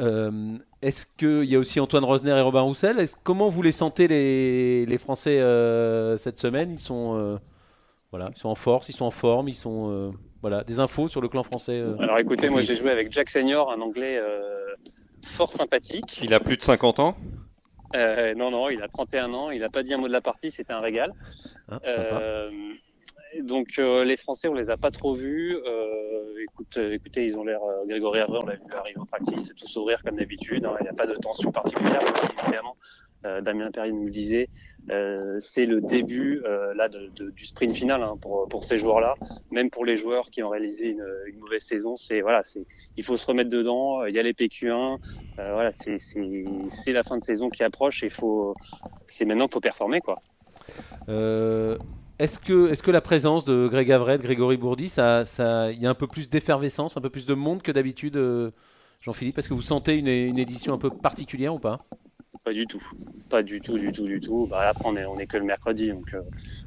Euh, 0.00 0.56
Est-ce 0.80 1.06
qu'il 1.06 1.44
y 1.50 1.56
a 1.56 1.58
aussi 1.58 1.80
Antoine 1.80 2.04
Rosner 2.04 2.30
et 2.36 2.40
Robin 2.40 2.60
Roussel? 2.60 3.08
Comment 3.24 3.48
vous 3.48 3.62
les 3.62 3.72
sentez 3.72 4.06
les, 4.06 4.86
les 4.86 4.98
Français 4.98 5.38
cette 6.18 6.38
semaine? 6.38 6.70
Ils 6.70 6.78
sont, 6.80 7.38
voilà, 8.12 8.30
ils 8.34 8.38
sont 8.38 8.48
en 8.48 8.54
force, 8.54 8.88
ils 8.88 8.94
sont 8.94 9.06
en 9.06 9.10
forme, 9.10 9.48
ils 9.48 9.54
sont... 9.54 9.90
euh, 9.90 10.10
voilà, 10.40 10.62
des 10.62 10.78
infos 10.78 11.08
sur 11.08 11.20
le 11.20 11.26
clan 11.28 11.42
français. 11.42 11.72
euh. 11.80 11.96
Alors 11.98 12.16
écoutez, 12.20 12.48
moi 12.48 12.60
j'ai 12.60 12.76
joué 12.76 12.92
avec 12.92 13.10
Jack 13.10 13.28
Senior, 13.28 13.72
un 13.72 13.80
Anglais 13.80 14.20
euh, 14.22 14.66
fort 15.28 15.52
sympathique. 15.52 16.20
Il 16.22 16.34
a 16.34 16.40
plus 16.40 16.56
de 16.56 16.62
50 16.62 16.98
ans 17.00 17.14
Euh, 17.96 18.34
non, 18.34 18.50
non, 18.50 18.68
il 18.68 18.82
a 18.82 18.88
31 18.88 19.32
ans, 19.34 19.50
il 19.50 19.60
n'a 19.60 19.70
pas 19.70 19.82
dit 19.82 19.94
un 19.94 19.98
mot 19.98 20.08
de 20.08 20.12
la 20.12 20.20
partie, 20.20 20.50
c'était 20.50 20.72
un 20.72 20.80
régal. 20.80 21.12
Sympa. 21.68 21.80
Euh, 21.86 22.50
donc 23.42 23.78
euh, 23.78 24.04
les 24.04 24.16
Français, 24.16 24.48
on 24.48 24.54
les 24.54 24.70
a 24.70 24.76
pas 24.76 24.90
trop 24.90 25.14
vus. 25.14 25.56
Écoute, 26.42 26.76
écoutez, 26.78 27.24
ils 27.26 27.36
ont 27.36 27.44
l'air. 27.44 27.60
euh, 27.62 27.86
Grégory 27.86 28.20
Avril, 28.20 28.40
on 28.42 28.46
l'a 28.46 28.54
vu 28.56 28.62
arriver 28.74 28.98
au 28.98 29.04
practice, 29.04 29.52
tout 29.54 29.66
sourire 29.66 30.02
comme 30.02 30.16
d'habitude. 30.16 30.64
hein, 30.64 30.74
il 30.80 30.84
n'y 30.84 30.88
a 30.88 30.92
pas 30.94 31.06
de 31.06 31.14
tension 31.14 31.50
particulière, 31.52 32.00
évidemment. 32.42 32.76
Euh, 33.26 33.40
Damien 33.40 33.70
Perry 33.70 33.92
nous 33.92 34.04
le 34.04 34.10
disait. 34.10 34.48
Euh, 34.90 35.38
c'est 35.40 35.66
le 35.66 35.80
début 35.80 36.40
euh, 36.46 36.72
là 36.74 36.88
du 36.88 37.44
sprint 37.44 37.76
final 37.76 38.02
hein, 38.02 38.16
pour 38.20 38.48
pour 38.48 38.64
ces 38.64 38.78
joueurs-là. 38.78 39.14
Même 39.50 39.70
pour 39.70 39.84
les 39.84 39.96
joueurs 39.96 40.30
qui 40.30 40.42
ont 40.42 40.48
réalisé 40.48 40.88
une, 40.88 41.38
mauvaise 41.40 41.62
saison, 41.62 41.96
c'est 41.96 42.20
voilà, 42.20 42.42
c'est 42.42 42.64
il 42.96 43.04
faut 43.04 43.16
se 43.16 43.26
remettre 43.26 43.50
dedans. 43.50 44.04
Il 44.04 44.14
y 44.14 44.18
a 44.18 44.22
les 44.22 44.32
PQ1. 44.32 44.98
Euh, 45.38 45.52
voilà, 45.52 45.72
c'est 45.72 46.92
la 46.92 47.02
fin 47.02 47.18
de 47.18 47.22
saison 47.22 47.50
qui 47.50 47.62
approche 47.64 48.02
et 48.02 48.08
faut 48.08 48.54
c'est 49.08 49.24
maintenant 49.24 49.46
qu'il 49.46 49.54
faut 49.54 49.60
performer 49.60 50.00
quoi. 50.00 50.22
Est-ce 52.18 52.40
que, 52.40 52.72
est 52.72 52.82
que 52.82 52.90
la 52.90 53.00
présence 53.00 53.44
de 53.44 53.68
Greg 53.68 53.92
Avray, 53.92 54.18
de 54.18 54.22
Grégory 54.24 54.56
Bourdi, 54.56 54.88
ça, 54.88 55.24
ça, 55.24 55.70
il 55.70 55.80
y 55.80 55.86
a 55.86 55.90
un 55.90 55.94
peu 55.94 56.08
plus 56.08 56.28
d'effervescence, 56.28 56.96
un 56.96 57.00
peu 57.00 57.10
plus 57.10 57.26
de 57.26 57.34
monde 57.34 57.62
que 57.62 57.70
d'habitude, 57.70 58.20
Jean-Philippe? 59.04 59.38
Est-ce 59.38 59.48
que 59.48 59.54
vous 59.54 59.62
sentez 59.62 59.96
une 59.96 60.38
édition 60.38 60.74
un 60.74 60.78
peu 60.78 60.90
particulière 60.90 61.54
ou 61.54 61.60
pas? 61.60 61.78
Pas 62.48 62.54
du 62.54 62.66
tout. 62.66 62.82
Pas 63.28 63.42
du 63.42 63.60
tout, 63.60 63.76
du 63.76 63.92
tout, 63.92 64.04
du 64.04 64.20
tout. 64.20 64.46
Bah, 64.50 64.62
là, 64.62 64.70
après, 64.70 64.88
on 64.88 65.18
est, 65.18 65.26
que 65.26 65.36
le 65.36 65.44
mercredi, 65.44 65.90
donc 65.90 66.14
euh, 66.14 66.22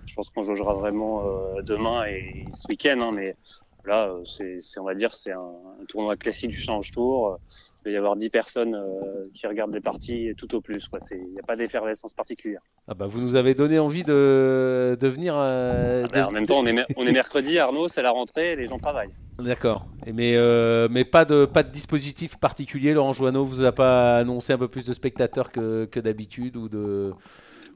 je 0.06 0.14
pense 0.14 0.30
qu'on 0.30 0.44
jaugera 0.44 0.76
vraiment 0.76 1.26
euh, 1.26 1.64
demain 1.64 2.06
et 2.06 2.50
ce 2.54 2.72
week-end. 2.72 3.00
hein, 3.02 3.12
mais 3.12 3.36
là, 3.86 4.10
euh, 4.12 4.24
c'est- 4.26 4.80
on 4.80 4.84
va 4.84 4.94
dire, 4.94 5.12
c'est 5.12 5.32
un, 5.32 5.40
un 5.40 5.86
tournoi 5.88 6.16
classique 6.18 6.52
du 6.52 6.58
Challenge 6.60 6.92
Tour. 6.92 7.40
Il 7.84 7.90
va 7.90 7.92
y 7.96 7.98
avoir 7.98 8.16
10 8.16 8.30
personnes 8.30 8.76
euh, 8.76 9.26
qui 9.34 9.48
regardent 9.48 9.74
les 9.74 9.82
parties 9.82 10.34
tout 10.38 10.54
au 10.54 10.62
plus. 10.62 10.88
Il 11.12 11.18
n'y 11.34 11.40
a 11.40 11.44
pas 11.44 11.56
d'effervescence 11.56 12.14
particulière. 12.14 12.62
ah 12.88 12.94
bah, 12.94 13.06
Vous 13.08 13.20
nous 13.20 13.36
avez 13.36 13.56
donné 13.56 13.80
envie 13.80 14.04
de, 14.04 14.96
de 15.00 15.08
venir. 15.08 15.34
euh, 15.36 16.04
Ah, 16.06 16.08
bah, 16.14 16.22
de- 16.22 16.26
en 16.28 16.32
même 16.32 16.46
temps, 16.46 16.60
on 16.60 16.66
est, 16.66 16.74
mer- 16.74 16.86
on 16.96 17.08
est 17.08 17.12
mercredi, 17.12 17.58
Arnaud, 17.58 17.88
c'est 17.88 18.04
la 18.04 18.12
rentrée, 18.12 18.56
les 18.56 18.68
gens 18.68 18.78
travaillent. 18.78 19.10
D'accord. 19.40 19.88
Mais, 20.14 20.36
euh, 20.36 20.88
mais 20.92 21.06
pas, 21.06 21.26
de, 21.26 21.46
pas 21.46 21.64
de 21.64 21.72
dispositif 21.72 22.38
particulier. 22.38 22.94
Laurent 22.94 23.14
Joanneau 23.14 23.46
vous 23.46 23.64
a 23.64 23.72
pas 23.72 24.18
annoncé 24.18 24.54
un 24.54 24.60
peu 24.60 24.68
plus 24.68 24.86
de 24.86 24.94
spectateurs 24.94 25.52
que, 25.52 25.86
que 25.86 26.00
d'habitude 26.00 26.58
ou 26.58 26.70
de 26.70 27.12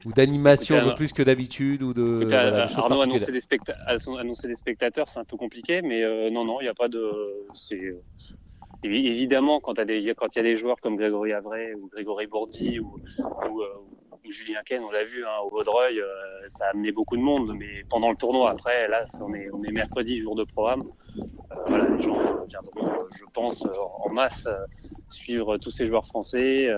ou 0.04 0.12
d'animation 0.12 0.76
un 0.78 0.84
peu 0.90 0.94
plus 0.94 1.12
que 1.12 1.22
d'habitude 1.24 1.82
ou 1.82 1.92
de 1.92 2.18
Écoutez, 2.20 2.36
voilà, 2.36 2.66
des 2.66 2.68
choses 2.72 2.84
Arnaud 2.84 3.02
annoncer 3.02 3.32
des, 3.32 3.40
specta- 3.40 3.74
annoncer 4.20 4.46
des 4.46 4.54
spectateurs, 4.54 5.08
c'est 5.08 5.18
un 5.18 5.24
peu 5.24 5.36
compliqué, 5.36 5.82
mais 5.82 6.04
euh, 6.04 6.30
non, 6.30 6.44
non, 6.44 6.60
il 6.60 6.64
n'y 6.64 6.68
a 6.68 6.74
pas 6.74 6.86
de. 6.88 7.10
Évidemment 8.82 9.60
quand 9.60 9.74
il 9.78 10.00
y, 10.00 10.10
a- 10.10 10.42
des 10.42 10.56
joueurs 10.56 10.76
comme 10.80 10.96
Grégory 10.96 11.32
Avray 11.32 11.74
ou 11.74 11.88
Grégory 11.88 12.26
Bourdi 12.26 12.78
ou, 12.80 12.98
ou, 13.18 13.62
euh, 13.62 13.66
Julien 14.28 14.60
Ken, 14.64 14.82
on 14.82 14.90
l'a 14.90 15.04
vu 15.04 15.24
hein, 15.24 15.38
au 15.44 15.50
Vaudreuil, 15.50 16.00
euh, 16.00 16.06
ça 16.48 16.66
a 16.66 16.70
amené 16.70 16.90
beaucoup 16.92 17.16
de 17.16 17.22
monde, 17.22 17.54
mais 17.56 17.84
pendant 17.88 18.10
le 18.10 18.16
tournoi, 18.16 18.50
après, 18.50 18.88
là, 18.88 19.04
on 19.20 19.32
est, 19.34 19.48
on 19.52 19.62
est 19.62 19.70
mercredi, 19.70 20.20
jour 20.20 20.34
de 20.34 20.44
programme. 20.44 20.82
Euh, 21.52 21.54
voilà, 21.68 21.88
les 21.88 22.02
gens 22.02 22.18
viendront, 22.46 22.86
euh, 22.86 23.08
je 23.16 23.24
pense, 23.32 23.64
euh, 23.64 23.70
en 24.00 24.10
masse 24.10 24.48
suivre 25.10 25.58
tous 25.58 25.70
ces 25.70 25.86
joueurs 25.86 26.06
français 26.06 26.68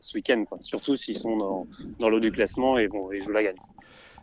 ce 0.00 0.16
week-end, 0.16 0.44
surtout 0.60 0.96
s'ils 0.96 1.16
sont 1.16 1.36
dans, 1.36 1.66
dans 2.00 2.08
l'eau 2.08 2.20
du 2.20 2.32
classement 2.32 2.78
et, 2.78 2.88
bon, 2.88 3.12
et 3.12 3.22
jouent 3.22 3.32
la 3.32 3.44
gagne. 3.44 3.56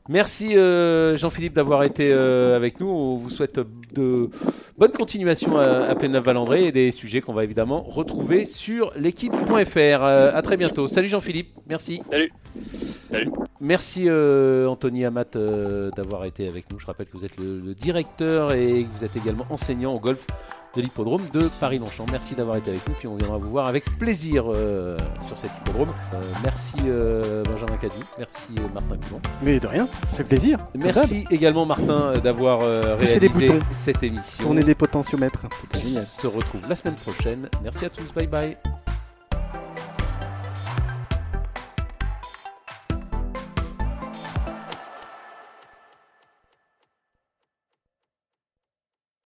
Merci 0.07 0.55
euh, 0.55 1.17
Jean-Philippe 1.17 1.53
d'avoir 1.53 1.81
été 1.83 2.11
euh, 2.11 2.55
avec 2.55 2.79
nous. 2.79 2.87
On 2.87 3.15
vous 3.15 3.31
souhaite 3.31 3.59
de 3.93 4.29
bonne 4.77 4.91
continuation 4.91 5.57
à, 5.57 5.85
à 5.85 5.95
Plénave-Valandré 5.95 6.65
et 6.65 6.71
des 6.71 6.91
sujets 6.91 7.21
qu'on 7.21 7.33
va 7.33 7.43
évidemment 7.43 7.81
retrouver 7.81 8.45
sur 8.45 8.93
l'équipe.fr. 8.95 9.57
Euh, 9.77 10.31
à 10.31 10.41
très 10.43 10.57
bientôt. 10.57 10.87
Salut 10.87 11.07
Jean-Philippe. 11.07 11.55
Merci. 11.67 12.03
Salut. 12.07 12.31
Salut. 13.09 13.31
Merci 13.59 14.03
euh, 14.07 14.67
Anthony 14.67 15.05
Amat 15.05 15.37
d'avoir 15.95 16.25
été 16.25 16.47
avec 16.47 16.71
nous. 16.71 16.77
Je 16.77 16.85
rappelle 16.85 17.07
que 17.07 17.17
vous 17.17 17.25
êtes 17.25 17.39
le, 17.39 17.59
le 17.59 17.73
directeur 17.73 18.53
et 18.53 18.83
que 18.83 18.97
vous 18.97 19.05
êtes 19.05 19.15
également 19.15 19.47
enseignant 19.49 19.95
au 19.95 19.99
golf 19.99 20.27
de 20.75 20.81
l'hippodrome 20.81 21.21
de 21.33 21.49
Paris-Longchamp. 21.59 22.05
Merci 22.11 22.35
d'avoir 22.35 22.57
été 22.57 22.71
avec 22.71 22.87
nous, 22.87 22.93
puis 22.93 23.07
on 23.07 23.15
viendra 23.15 23.37
vous 23.37 23.49
voir 23.49 23.67
avec 23.67 23.85
plaisir 23.97 24.45
euh, 24.53 24.97
sur 25.25 25.37
cet 25.37 25.51
hippodrome. 25.57 25.89
Euh, 26.13 26.21
merci 26.43 26.75
euh, 26.85 27.43
Benjamin 27.43 27.77
Cadu, 27.77 27.95
merci 28.17 28.53
Martin 28.73 28.97
Coulon. 29.07 29.21
Mais 29.41 29.59
de 29.59 29.67
rien, 29.67 29.87
ça 30.11 30.17
fait 30.17 30.23
plaisir. 30.23 30.59
Merci 30.75 31.25
également 31.31 31.65
Martin 31.65 32.13
d'avoir 32.23 32.59
réalisé 32.97 33.59
cette 33.71 34.03
émission. 34.03 34.45
On 34.49 34.57
est 34.57 34.63
des 34.63 34.75
potentiomètres. 34.75 35.45
On 35.73 35.87
se 35.87 36.27
retrouve 36.27 36.67
la 36.67 36.75
semaine 36.75 36.95
prochaine. 36.95 37.49
Merci 37.63 37.85
à 37.85 37.89
tous, 37.89 38.11
bye 38.13 38.27
bye. 38.27 38.57